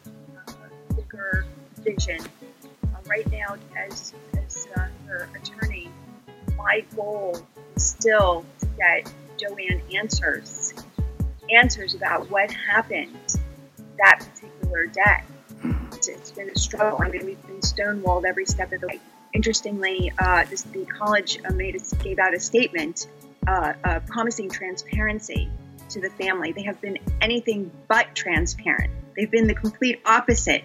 uh, 0.48 0.96
bigger 0.96 1.46
vision. 1.80 2.20
Uh, 2.84 2.98
right 3.06 3.30
now, 3.32 3.56
as, 3.78 4.14
as 4.38 4.68
uh, 4.76 4.88
her 5.08 5.30
attorney, 5.36 5.90
my 6.58 6.84
goal 6.96 7.40
is 7.76 7.86
still 7.86 8.46
to 8.60 8.66
get 8.78 9.14
Joanne 9.38 9.82
answers, 9.96 10.74
answers 11.54 11.96
about 11.96 12.30
what 12.30 12.52
happened 12.52 13.38
that 13.98 14.28
particular 14.34 14.88
day. 14.88 15.24
It's, 15.94 16.08
it's 16.08 16.32
been 16.32 16.50
a 16.50 16.58
struggle. 16.58 17.00
I 17.02 17.10
mean, 17.10 17.26
we've 17.26 17.48
been 17.48 17.62
stonewalled 17.62 18.26
every 18.26 18.46
step 18.46 18.72
of 18.72 18.82
the 18.82 18.88
way. 18.88 19.00
Interestingly, 19.34 20.12
uh, 20.20 20.46
this, 20.46 20.64
the 20.64 20.86
college 20.86 21.40
uh, 21.46 21.54
made 21.54 21.76
a, 21.76 21.96
gave 22.04 22.20
out 22.20 22.34
a 22.34 22.40
statement 22.40 23.08
uh, 23.48 23.74
uh, 23.84 24.00
promising 24.08 24.50
transparency 24.50 25.50
to 25.90 26.00
the 26.00 26.10
family. 26.12 26.52
They 26.52 26.64
have 26.64 26.80
been 26.82 26.98
anything 27.22 27.72
but 27.88 28.14
transparent. 28.16 28.92
They've 29.16 29.30
been 29.30 29.48
the 29.48 29.56
complete 29.56 30.02
opposite. 30.06 30.64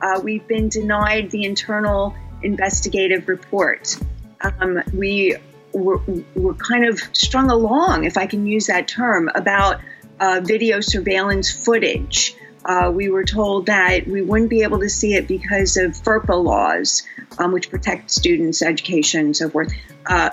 Uh, 0.00 0.20
we've 0.22 0.46
been 0.46 0.68
denied 0.68 1.30
the 1.30 1.44
internal 1.44 2.14
investigative 2.42 3.28
report. 3.28 3.98
Um, 4.40 4.82
we 4.94 5.36
were, 5.72 6.00
were 6.34 6.54
kind 6.54 6.86
of 6.86 7.00
strung 7.12 7.50
along, 7.50 8.04
if 8.04 8.16
I 8.16 8.26
can 8.26 8.46
use 8.46 8.66
that 8.66 8.88
term, 8.88 9.30
about 9.34 9.80
uh, 10.18 10.40
video 10.42 10.80
surveillance 10.80 11.50
footage. 11.50 12.34
Uh, 12.64 12.90
we 12.94 13.08
were 13.08 13.24
told 13.24 13.66
that 13.66 14.06
we 14.06 14.22
wouldn't 14.22 14.50
be 14.50 14.62
able 14.62 14.80
to 14.80 14.88
see 14.88 15.14
it 15.14 15.26
because 15.26 15.76
of 15.76 15.92
FERPA 15.92 16.42
laws, 16.42 17.02
um, 17.38 17.52
which 17.52 17.70
protect 17.70 18.10
students' 18.10 18.62
education 18.62 19.20
and 19.26 19.36
so 19.36 19.48
forth. 19.48 19.72
Uh, 20.04 20.30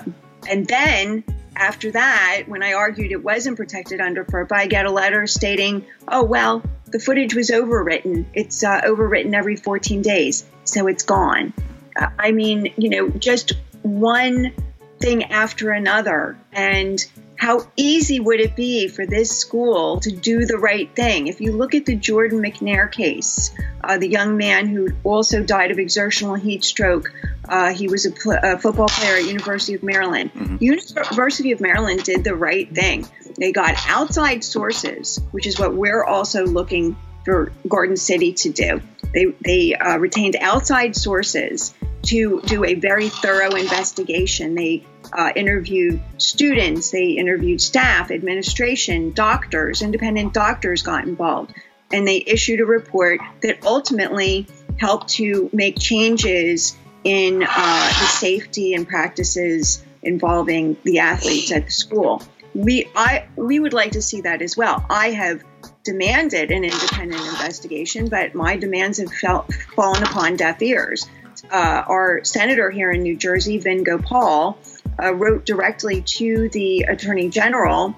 and 0.48 0.66
then 0.66 1.24
after 1.58 1.90
that, 1.90 2.44
when 2.46 2.62
I 2.62 2.74
argued 2.74 3.12
it 3.12 3.22
wasn't 3.22 3.56
protected 3.56 4.00
under 4.00 4.24
FERPA, 4.24 4.52
I 4.52 4.66
get 4.66 4.86
a 4.86 4.90
letter 4.90 5.26
stating, 5.26 5.84
oh, 6.06 6.24
well, 6.24 6.62
the 6.86 7.00
footage 7.00 7.34
was 7.34 7.50
overwritten. 7.50 8.26
It's 8.32 8.62
uh, 8.62 8.80
overwritten 8.82 9.34
every 9.34 9.56
14 9.56 10.00
days, 10.00 10.44
so 10.64 10.86
it's 10.86 11.02
gone. 11.02 11.52
Uh, 11.96 12.08
I 12.18 12.30
mean, 12.30 12.72
you 12.76 12.90
know, 12.90 13.10
just 13.10 13.52
one 13.82 14.52
thing 15.00 15.24
after 15.24 15.70
another. 15.70 16.38
And 16.52 17.04
how 17.38 17.64
easy 17.76 18.18
would 18.18 18.40
it 18.40 18.56
be 18.56 18.88
for 18.88 19.06
this 19.06 19.30
school 19.30 20.00
to 20.00 20.10
do 20.10 20.44
the 20.44 20.58
right 20.58 20.94
thing? 20.94 21.28
If 21.28 21.40
you 21.40 21.52
look 21.52 21.72
at 21.72 21.86
the 21.86 21.94
Jordan 21.94 22.42
McNair 22.42 22.90
case, 22.90 23.54
uh, 23.82 23.96
the 23.96 24.08
young 24.08 24.36
man 24.36 24.66
who 24.66 24.88
also 25.04 25.44
died 25.44 25.70
of 25.70 25.78
exertional 25.78 26.34
heat 26.34 26.64
stroke, 26.64 27.12
uh, 27.48 27.72
he 27.72 27.86
was 27.86 28.06
a, 28.06 28.10
pl- 28.10 28.40
a, 28.42 28.58
football 28.58 28.88
player 28.88 29.18
at 29.18 29.24
University 29.24 29.74
of 29.74 29.84
Maryland. 29.84 30.34
Mm-hmm. 30.34 30.56
University 30.60 31.52
of 31.52 31.60
Maryland 31.60 32.02
did 32.02 32.24
the 32.24 32.34
right 32.34 32.68
thing. 32.74 33.06
They 33.38 33.52
got 33.52 33.76
outside 33.86 34.42
sources, 34.42 35.20
which 35.30 35.46
is 35.46 35.60
what 35.60 35.74
we're 35.74 36.02
also 36.02 36.44
looking 36.44 36.96
for 37.24 37.52
Garden 37.68 37.96
City 37.96 38.32
to 38.32 38.50
do. 38.50 38.82
They, 39.14 39.26
they 39.44 39.74
uh, 39.74 39.98
retained 39.98 40.36
outside 40.40 40.96
sources 40.96 41.72
to 42.02 42.40
do 42.42 42.64
a 42.64 42.74
very 42.74 43.08
thorough 43.08 43.54
investigation. 43.54 44.54
They 44.54 44.84
uh, 45.12 45.32
interviewed 45.34 46.00
students, 46.18 46.90
they 46.90 47.10
interviewed 47.10 47.60
staff, 47.60 48.10
administration, 48.10 49.12
doctors, 49.12 49.82
independent 49.82 50.34
doctors 50.34 50.82
got 50.82 51.04
involved, 51.04 51.54
and 51.92 52.06
they 52.06 52.22
issued 52.26 52.60
a 52.60 52.66
report 52.66 53.20
that 53.42 53.64
ultimately 53.64 54.46
helped 54.78 55.08
to 55.08 55.50
make 55.52 55.78
changes 55.78 56.76
in 57.04 57.42
uh, 57.42 57.88
the 57.88 58.06
safety 58.06 58.74
and 58.74 58.86
practices 58.86 59.84
involving 60.02 60.76
the 60.84 60.98
athletes 60.98 61.50
at 61.52 61.66
the 61.66 61.72
school. 61.72 62.22
We, 62.54 62.88
I, 62.94 63.26
we 63.36 63.60
would 63.60 63.72
like 63.72 63.92
to 63.92 64.02
see 64.02 64.20
that 64.22 64.42
as 64.42 64.56
well. 64.56 64.84
I 64.90 65.10
have 65.10 65.42
demanded 65.84 66.50
an 66.50 66.64
independent 66.64 67.20
investigation, 67.20 68.08
but 68.08 68.34
my 68.34 68.56
demands 68.56 68.98
have 68.98 69.12
felt, 69.12 69.52
fallen 69.74 70.02
upon 70.02 70.36
deaf 70.36 70.60
ears 70.62 71.08
uh, 71.50 71.82
our 71.86 72.24
senator 72.24 72.70
here 72.70 72.90
in 72.90 73.02
New 73.02 73.16
Jersey, 73.16 73.58
Vin 73.58 73.84
Gopal, 73.84 74.58
uh, 75.02 75.14
wrote 75.14 75.44
directly 75.46 76.02
to 76.02 76.48
the 76.48 76.82
Attorney 76.82 77.28
General 77.28 77.94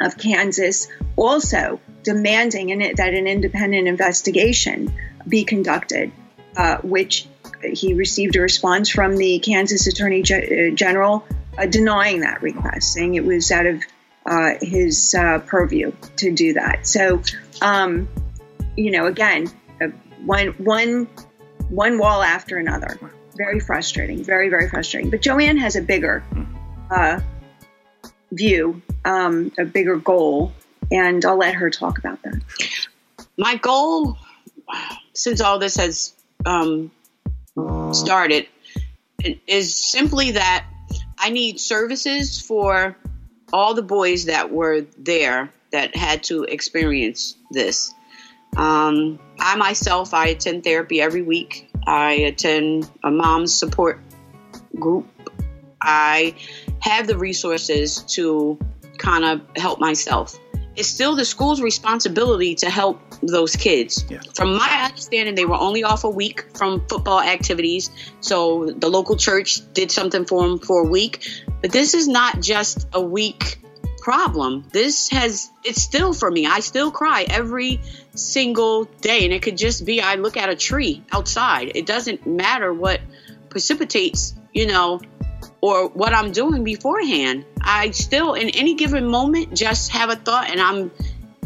of 0.00 0.16
Kansas, 0.16 0.88
also 1.16 1.80
demanding 2.02 2.72
an, 2.72 2.94
that 2.96 3.14
an 3.14 3.26
independent 3.26 3.88
investigation 3.88 4.92
be 5.28 5.44
conducted, 5.44 6.12
uh, 6.56 6.78
which 6.78 7.26
he 7.62 7.94
received 7.94 8.36
a 8.36 8.40
response 8.40 8.88
from 8.88 9.16
the 9.16 9.38
Kansas 9.38 9.86
Attorney 9.86 10.22
G- 10.22 10.34
uh, 10.70 10.74
General 10.74 11.24
uh, 11.58 11.66
denying 11.66 12.20
that 12.20 12.42
request, 12.42 12.92
saying 12.92 13.14
it 13.14 13.24
was 13.24 13.50
out 13.50 13.66
of 13.66 13.82
uh, 14.26 14.52
his 14.60 15.14
purview 15.46 15.92
to 16.16 16.32
do 16.32 16.54
that. 16.54 16.86
So, 16.86 17.22
um, 17.60 18.08
you 18.76 18.90
know, 18.90 19.06
again, 19.06 19.50
one 20.24 20.48
one 20.58 21.08
one 21.70 21.98
wall 21.98 22.22
after 22.22 22.58
another. 22.58 22.98
Very 23.36 23.60
frustrating, 23.60 24.22
very, 24.22 24.48
very 24.48 24.68
frustrating. 24.68 25.10
But 25.10 25.22
Joanne 25.22 25.56
has 25.56 25.76
a 25.76 25.82
bigger 25.82 26.22
uh, 26.90 27.20
view, 28.32 28.82
um, 29.04 29.52
a 29.58 29.64
bigger 29.64 29.96
goal, 29.96 30.52
and 30.90 31.24
I'll 31.24 31.38
let 31.38 31.54
her 31.54 31.70
talk 31.70 31.98
about 31.98 32.22
that. 32.22 32.42
My 33.38 33.56
goal, 33.56 34.18
since 35.14 35.40
all 35.40 35.58
this 35.58 35.76
has 35.76 36.14
um, 36.44 36.90
started, 37.92 38.46
is 39.46 39.74
simply 39.74 40.32
that 40.32 40.66
I 41.18 41.30
need 41.30 41.60
services 41.60 42.40
for 42.40 42.96
all 43.52 43.74
the 43.74 43.82
boys 43.82 44.26
that 44.26 44.50
were 44.50 44.86
there 44.98 45.52
that 45.72 45.94
had 45.94 46.24
to 46.24 46.44
experience 46.44 47.36
this. 47.50 47.92
Um, 48.56 49.18
I 49.40 49.56
myself, 49.56 50.12
I 50.14 50.28
attend 50.28 50.64
therapy 50.64 51.00
every 51.00 51.22
week. 51.22 51.70
I 51.86 52.12
attend 52.12 52.88
a 53.02 53.10
mom's 53.10 53.54
support 53.54 53.98
group. 54.78 55.06
I 55.80 56.34
have 56.80 57.06
the 57.06 57.16
resources 57.16 58.04
to 58.14 58.58
kind 58.98 59.24
of 59.24 59.40
help 59.56 59.80
myself. 59.80 60.38
It's 60.76 60.88
still 60.88 61.16
the 61.16 61.24
school's 61.24 61.60
responsibility 61.60 62.54
to 62.56 62.70
help 62.70 63.00
those 63.22 63.56
kids. 63.56 64.04
Yeah. 64.08 64.20
From 64.34 64.56
my 64.56 64.84
understanding, 64.84 65.34
they 65.34 65.44
were 65.44 65.56
only 65.58 65.84
off 65.84 66.04
a 66.04 66.08
week 66.08 66.56
from 66.56 66.86
football 66.86 67.20
activities. 67.20 67.90
So 68.20 68.66
the 68.66 68.88
local 68.88 69.16
church 69.16 69.60
did 69.72 69.90
something 69.90 70.26
for 70.26 70.46
them 70.46 70.58
for 70.58 70.84
a 70.84 70.88
week. 70.88 71.26
But 71.60 71.72
this 71.72 71.94
is 71.94 72.08
not 72.08 72.40
just 72.40 72.86
a 72.92 73.00
week 73.00 73.58
problem. 74.10 74.64
This 74.72 75.08
has, 75.10 75.52
it's 75.62 75.80
still 75.80 76.12
for 76.12 76.28
me. 76.28 76.44
I 76.44 76.58
still 76.58 76.90
cry 76.90 77.24
every 77.30 77.80
single 78.12 78.86
day. 79.00 79.24
And 79.24 79.32
it 79.32 79.40
could 79.40 79.56
just 79.56 79.86
be 79.86 80.00
I 80.00 80.16
look 80.16 80.36
at 80.36 80.48
a 80.48 80.56
tree 80.56 81.04
outside. 81.12 81.70
It 81.76 81.86
doesn't 81.86 82.26
matter 82.26 82.74
what 82.74 83.00
precipitates, 83.50 84.34
you 84.52 84.66
know, 84.66 85.00
or 85.60 85.86
what 85.90 86.12
I'm 86.12 86.32
doing 86.32 86.64
beforehand. 86.64 87.44
I 87.62 87.92
still, 87.92 88.34
in 88.34 88.48
any 88.48 88.74
given 88.74 89.06
moment, 89.06 89.54
just 89.54 89.92
have 89.92 90.10
a 90.10 90.16
thought 90.16 90.50
and 90.50 90.60
I'm. 90.60 90.90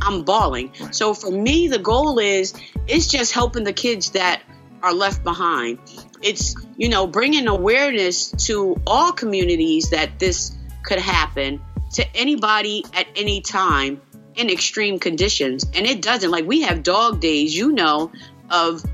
I'm 0.03 0.25
bawling. 0.25 0.73
So 0.91 1.15
for 1.15 1.31
me, 1.31 1.69
the 1.69 1.79
goal 1.79 2.19
is 2.19 2.53
it's 2.87 3.07
just 3.07 3.33
helping 3.33 3.65
the 3.65 3.73
kids 3.73 4.11
that 4.11 4.43
are 4.83 4.93
left 4.93 5.23
behind. 5.25 5.79
It's 6.21 6.55
you 6.77 6.91
know 6.91 7.07
bringing 7.07 7.47
awareness 7.47 8.33
to 8.49 8.79
all 8.87 9.13
communities 9.13 9.91
that 9.91 10.19
this 10.19 10.55
could 10.83 10.99
happen 10.99 11.63
to 11.95 12.17
anybody 12.17 12.85
at 12.93 13.07
any 13.17 13.41
time 13.41 14.01
in 14.35 14.51
extreme 14.51 14.99
conditions. 14.99 15.65
And 15.75 15.87
it 15.87 16.03
doesn't. 16.03 16.31
Like 16.31 16.45
we 16.45 16.63
have 16.63 16.83
dog 16.83 17.21
days, 17.21 17.57
you 17.57 17.73
know, 17.73 18.13
of 18.51 18.85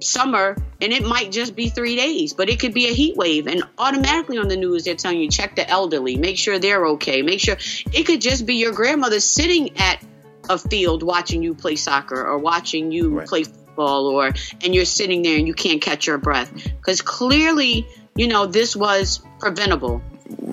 summer 0.00 0.56
and 0.80 0.92
it 0.92 1.04
might 1.04 1.32
just 1.32 1.56
be 1.56 1.68
three 1.68 1.96
days, 1.96 2.32
but 2.32 2.48
it 2.48 2.60
could 2.60 2.72
be 2.72 2.86
a 2.86 2.92
heat 2.92 3.16
wave. 3.16 3.46
And 3.46 3.64
automatically 3.78 4.38
on 4.38 4.48
the 4.48 4.56
news, 4.56 4.84
they're 4.84 4.94
telling 4.94 5.20
you 5.20 5.28
check 5.28 5.56
the 5.56 5.68
elderly, 5.68 6.16
make 6.16 6.38
sure 6.38 6.58
they're 6.58 6.86
okay, 6.86 7.22
make 7.22 7.40
sure 7.40 7.56
it 7.92 8.04
could 8.04 8.20
just 8.20 8.46
be 8.46 8.56
your 8.56 8.72
grandmother 8.72 9.20
sitting 9.20 9.76
at 9.78 10.02
a 10.48 10.58
field 10.58 11.02
watching 11.02 11.42
you 11.42 11.54
play 11.54 11.76
soccer 11.76 12.24
or 12.24 12.38
watching 12.38 12.92
you 12.92 13.18
right. 13.18 13.28
play 13.28 13.44
football, 13.44 14.06
or 14.06 14.32
and 14.62 14.74
you're 14.74 14.84
sitting 14.84 15.22
there 15.22 15.36
and 15.36 15.46
you 15.46 15.54
can't 15.54 15.82
catch 15.82 16.06
your 16.06 16.18
breath 16.18 16.52
because 16.54 17.02
clearly, 17.02 17.86
you 18.16 18.28
know, 18.28 18.46
this 18.46 18.74
was 18.74 19.20
preventable. 19.38 20.02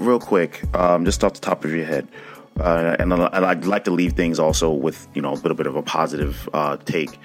Real 0.05 0.19
quick, 0.19 0.63
um, 0.75 1.03
just 1.03 1.23
off 1.23 1.33
the 1.33 1.39
top 1.39 1.65
of 1.65 1.71
your 1.71 1.83
head. 1.83 2.07
Uh, 2.59 2.95
and 2.99 3.11
I'd 3.11 3.65
like 3.65 3.85
to 3.85 3.91
leave 3.91 4.13
things 4.13 4.37
also 4.37 4.71
with 4.71 5.07
you 5.15 5.21
know 5.21 5.31
a 5.31 5.33
little 5.33 5.55
bit 5.55 5.65
of 5.65 5.75
a 5.75 5.81
positive 5.81 6.47
uh, 6.53 6.77
take. 6.77 7.15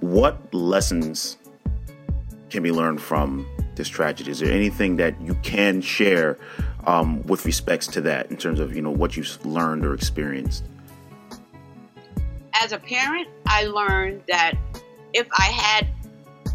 What 0.00 0.52
lessons 0.52 1.38
can 2.50 2.62
be 2.62 2.70
learned 2.70 3.00
from 3.00 3.46
this 3.76 3.88
tragedy? 3.88 4.30
Is 4.30 4.40
there 4.40 4.52
anything 4.52 4.96
that 4.96 5.18
you 5.22 5.36
can 5.36 5.80
share 5.80 6.36
um, 6.86 7.22
with 7.22 7.46
respects 7.46 7.86
to 7.88 8.02
that 8.02 8.30
in 8.30 8.36
terms 8.36 8.60
of 8.60 8.76
you 8.76 8.82
know 8.82 8.90
what 8.90 9.16
you've 9.16 9.46
learned 9.46 9.86
or 9.86 9.94
experienced? 9.94 10.64
As 12.52 12.72
a 12.72 12.78
parent, 12.78 13.28
I 13.46 13.64
learned 13.64 14.22
that 14.28 14.52
if 15.14 15.26
I 15.38 15.46
had 15.46 15.88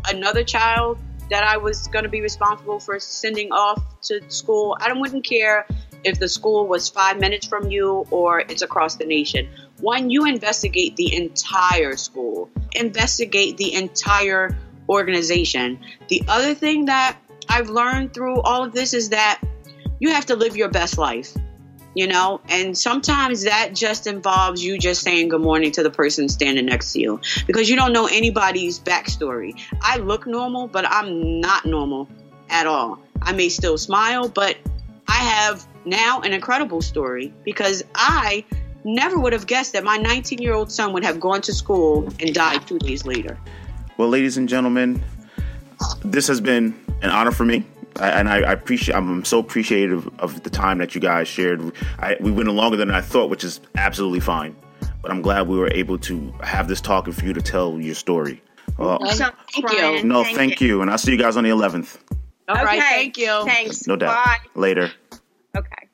another 0.07 0.43
child 0.43 0.99
that 1.33 1.43
I 1.43 1.57
was 1.57 1.87
going 1.87 2.03
to 2.03 2.09
be 2.09 2.21
responsible 2.21 2.79
for 2.79 2.99
sending 2.99 3.51
off 3.51 3.81
to 4.03 4.21
school, 4.29 4.77
I 4.79 4.93
wouldn't 4.93 5.25
care 5.25 5.65
if 6.03 6.19
the 6.19 6.29
school 6.29 6.67
was 6.67 6.89
five 6.89 7.19
minutes 7.19 7.47
from 7.47 7.71
you 7.71 8.05
or 8.11 8.41
it's 8.41 8.61
across 8.61 8.97
the 8.97 9.05
nation. 9.05 9.49
One, 9.79 10.11
you 10.11 10.27
investigate 10.27 10.95
the 10.95 11.15
entire 11.15 11.97
school, 11.97 12.51
investigate 12.75 13.57
the 13.57 13.73
entire 13.73 14.55
organization. 14.87 15.79
The 16.07 16.21
other 16.27 16.53
thing 16.53 16.85
that 16.85 17.17
I've 17.49 17.69
learned 17.69 18.13
through 18.13 18.39
all 18.41 18.63
of 18.63 18.73
this 18.73 18.93
is 18.93 19.09
that 19.09 19.41
you 19.99 20.11
have 20.11 20.27
to 20.27 20.35
live 20.35 20.55
your 20.55 20.69
best 20.69 20.99
life, 20.99 21.35
you 21.95 22.07
know, 22.07 22.41
and 22.49 22.77
sometimes 22.77 23.43
that 23.43 23.73
just 23.73 24.07
involves 24.07 24.63
you 24.63 24.77
just 24.77 25.01
saying 25.01 25.29
good 25.29 25.41
morning 25.41 25.71
to 25.71 25.83
the 25.83 25.89
person 25.89 26.27
standing 26.29 26.65
next 26.65 26.93
to 26.93 26.99
you 26.99 27.19
because 27.45 27.69
you 27.69 27.75
don't 27.75 27.93
know 27.93 28.07
anybody's 28.07 28.79
backstory. 28.79 29.59
I 29.81 29.97
look 29.97 30.25
normal, 30.25 30.67
but 30.67 30.85
I'm 30.87 31.39
not 31.39 31.65
normal 31.65 32.09
at 32.49 32.67
all. 32.67 32.99
I 33.21 33.33
may 33.33 33.49
still 33.49 33.77
smile, 33.77 34.27
but 34.27 34.57
I 35.07 35.17
have 35.17 35.65
now 35.85 36.21
an 36.21 36.33
incredible 36.33 36.81
story 36.81 37.33
because 37.43 37.83
I 37.95 38.43
never 38.83 39.19
would 39.19 39.33
have 39.33 39.47
guessed 39.47 39.73
that 39.73 39.83
my 39.83 39.97
19 39.97 40.41
year 40.41 40.53
old 40.53 40.71
son 40.71 40.93
would 40.93 41.03
have 41.03 41.19
gone 41.19 41.41
to 41.41 41.53
school 41.53 42.07
and 42.19 42.33
died 42.33 42.67
two 42.67 42.79
days 42.79 43.05
later. 43.05 43.37
Well, 43.97 44.09
ladies 44.09 44.37
and 44.37 44.49
gentlemen, 44.49 45.03
this 46.03 46.27
has 46.27 46.41
been 46.41 46.73
an 47.01 47.09
honor 47.09 47.31
for 47.31 47.45
me. 47.45 47.63
And 47.99 48.27
I, 48.27 48.37
I, 48.37 48.53
appreciate. 48.53 48.95
I'm 48.95 49.23
so 49.23 49.39
appreciative 49.39 50.07
of 50.19 50.41
the 50.43 50.49
time 50.49 50.79
that 50.79 50.95
you 50.95 51.01
guys 51.01 51.27
shared. 51.27 51.73
I, 51.99 52.17
we 52.19 52.31
went 52.31 52.49
longer 52.49 52.75
than 52.75 52.89
I 52.89 53.01
thought, 53.01 53.29
which 53.29 53.43
is 53.43 53.61
absolutely 53.75 54.19
fine. 54.19 54.55
But 55.01 55.11
I'm 55.11 55.21
glad 55.21 55.47
we 55.47 55.57
were 55.57 55.71
able 55.71 55.99
to 55.99 56.33
have 56.41 56.67
this 56.67 56.81
talk 56.81 57.05
and 57.07 57.15
for 57.15 57.25
you 57.25 57.33
to 57.33 57.41
tell 57.41 57.79
your 57.79 57.93
story. 57.93 58.41
Uh, 58.79 58.97
well, 58.99 59.11
so, 59.11 59.29
thank 59.51 59.71
you. 59.71 60.03
No, 60.03 60.23
thank, 60.23 60.37
thank 60.37 60.61
you. 60.61 60.67
you. 60.67 60.81
And 60.81 60.89
I'll 60.89 60.97
see 60.97 61.11
you 61.11 61.17
guys 61.17 61.37
on 61.37 61.43
the 61.43 61.51
11th. 61.51 61.99
All 62.47 62.55
okay. 62.55 62.65
right, 62.65 62.81
thank 62.81 63.17
you. 63.17 63.45
Thanks. 63.45 63.87
No 63.87 63.95
doubt. 63.95 64.15
Bye. 64.25 64.37
Later. 64.55 64.91
Okay. 65.55 65.89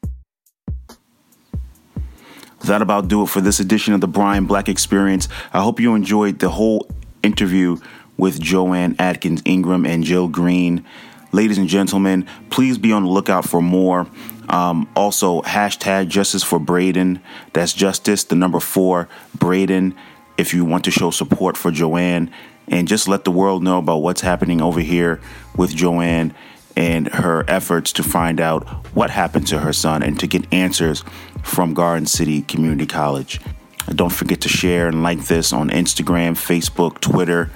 That 2.62 2.82
about 2.82 3.08
do 3.08 3.24
it 3.24 3.30
for 3.30 3.42
this 3.42 3.60
edition 3.60 3.94
of 3.94 4.02
the 4.02 4.08
Brian 4.08 4.46
Black 4.46 4.70
Experience. 4.70 5.28
I 5.54 5.62
hope 5.62 5.80
you 5.80 5.96
enjoyed 5.96 6.40
the 6.40 6.50
whole 6.50 6.88
interview 7.24 7.78
with 8.18 8.40
Joanne 8.40 8.96
Atkins 9.00 9.42
Ingram 9.46 9.86
and 9.86 10.04
Jill 10.04 10.28
Greene. 10.28 10.86
Ladies 11.32 11.58
and 11.58 11.68
gentlemen, 11.68 12.26
please 12.50 12.78
be 12.78 12.92
on 12.92 13.04
the 13.04 13.10
lookout 13.10 13.48
for 13.48 13.62
more. 13.62 14.08
Um, 14.50 14.90
also, 14.96 15.42
hashtag 15.44 16.08
justice 16.08 16.44
for 16.44 16.60
Braeden. 16.60 17.22
That's 17.54 17.74
justice, 17.74 18.24
the 18.24 18.36
number 18.36 18.60
four, 18.60 19.08
Braeden, 19.38 19.96
if 20.38 20.54
you 20.54 20.66
want 20.66 20.86
to 20.86 20.92
show 20.92 21.12
support 21.12 21.56
for 21.56 21.70
Joanne. 21.72 22.32
And 22.68 22.88
just 22.88 23.08
let 23.08 23.26
the 23.26 23.32
world 23.32 23.64
know 23.64 23.80
about 23.80 23.98
what's 23.98 24.22
happening 24.22 24.62
over 24.62 24.80
here 24.80 25.20
with 25.56 25.76
Joanne 25.76 26.34
and 26.76 27.08
her 27.08 27.44
efforts 27.48 27.92
to 27.94 28.04
find 28.04 28.40
out 28.40 28.68
what 28.96 29.10
happened 29.10 29.48
to 29.48 29.60
her 29.60 29.74
son 29.74 30.02
and 30.02 30.20
to 30.20 30.28
get 30.28 30.52
answers 30.54 31.04
from 31.44 31.74
Garden 31.74 32.06
City 32.06 32.42
Community 32.42 32.86
College. 32.86 33.40
Don't 33.88 34.12
forget 34.12 34.42
to 34.42 34.50
share 34.50 34.88
and 34.88 35.04
like 35.04 35.26
this 35.26 35.52
on 35.52 35.70
Instagram, 35.70 36.34
Facebook, 36.34 37.02
Twitter. 37.02 37.50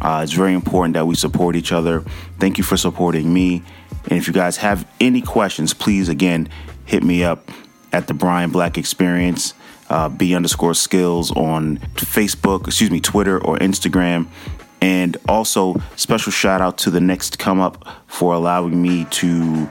Uh, 0.00 0.20
it's 0.22 0.32
very 0.32 0.54
important 0.54 0.94
that 0.94 1.06
we 1.06 1.14
support 1.14 1.56
each 1.56 1.72
other. 1.72 2.00
Thank 2.38 2.58
you 2.58 2.64
for 2.64 2.76
supporting 2.76 3.32
me. 3.32 3.62
And 4.08 4.18
if 4.18 4.26
you 4.26 4.32
guys 4.32 4.56
have 4.58 4.88
any 5.00 5.20
questions, 5.20 5.74
please 5.74 6.08
again 6.08 6.48
hit 6.86 7.02
me 7.02 7.22
up 7.22 7.50
at 7.92 8.06
the 8.06 8.14
Brian 8.14 8.50
Black 8.50 8.78
Experience, 8.78 9.54
uh, 9.88 10.08
B 10.08 10.34
underscore 10.34 10.74
skills 10.74 11.30
on 11.32 11.78
Facebook, 11.94 12.66
excuse 12.66 12.90
me, 12.90 13.00
Twitter 13.00 13.42
or 13.44 13.58
Instagram. 13.58 14.26
And 14.80 15.16
also, 15.28 15.76
special 15.96 16.32
shout 16.32 16.60
out 16.60 16.78
to 16.78 16.90
the 16.90 17.00
Next 17.00 17.38
Come 17.38 17.60
Up 17.60 17.86
for 18.06 18.32
allowing 18.32 18.80
me 18.80 19.04
to 19.10 19.70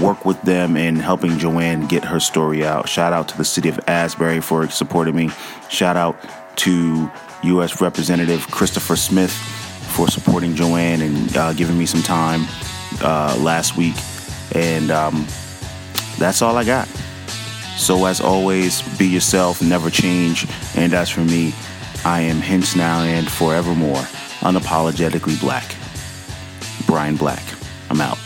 work 0.00 0.24
with 0.24 0.40
them 0.42 0.76
and 0.76 0.98
helping 0.98 1.38
Joanne 1.38 1.86
get 1.86 2.04
her 2.04 2.20
story 2.20 2.64
out. 2.64 2.88
Shout 2.88 3.12
out 3.12 3.28
to 3.28 3.36
the 3.36 3.44
city 3.44 3.68
of 3.68 3.80
Asbury 3.88 4.40
for 4.40 4.68
supporting 4.68 5.16
me. 5.16 5.30
Shout 5.68 5.96
out 5.96 6.16
to 6.56 7.10
U.S. 7.44 7.80
Representative 7.80 8.50
Christopher 8.50 8.96
Smith 8.96 9.32
for 9.32 10.08
supporting 10.08 10.54
Joanne 10.54 11.02
and 11.02 11.36
uh, 11.36 11.52
giving 11.52 11.78
me 11.78 11.86
some 11.86 12.02
time 12.02 12.46
uh, 13.00 13.36
last 13.40 13.76
week. 13.76 13.94
And 14.54 14.90
um, 14.90 15.26
that's 16.18 16.42
all 16.42 16.56
I 16.56 16.64
got. 16.64 16.88
So, 17.76 18.06
as 18.06 18.20
always, 18.20 18.82
be 18.98 19.06
yourself, 19.06 19.60
never 19.60 19.90
change. 19.90 20.46
And 20.76 20.94
as 20.94 21.10
for 21.10 21.20
me, 21.20 21.54
I 22.04 22.20
am 22.20 22.36
hence 22.36 22.76
now 22.76 23.00
and 23.00 23.28
forevermore 23.30 24.04
unapologetically 24.40 25.40
black. 25.40 25.74
Brian 26.86 27.16
Black. 27.16 27.42
I'm 27.90 28.00
out. 28.00 28.23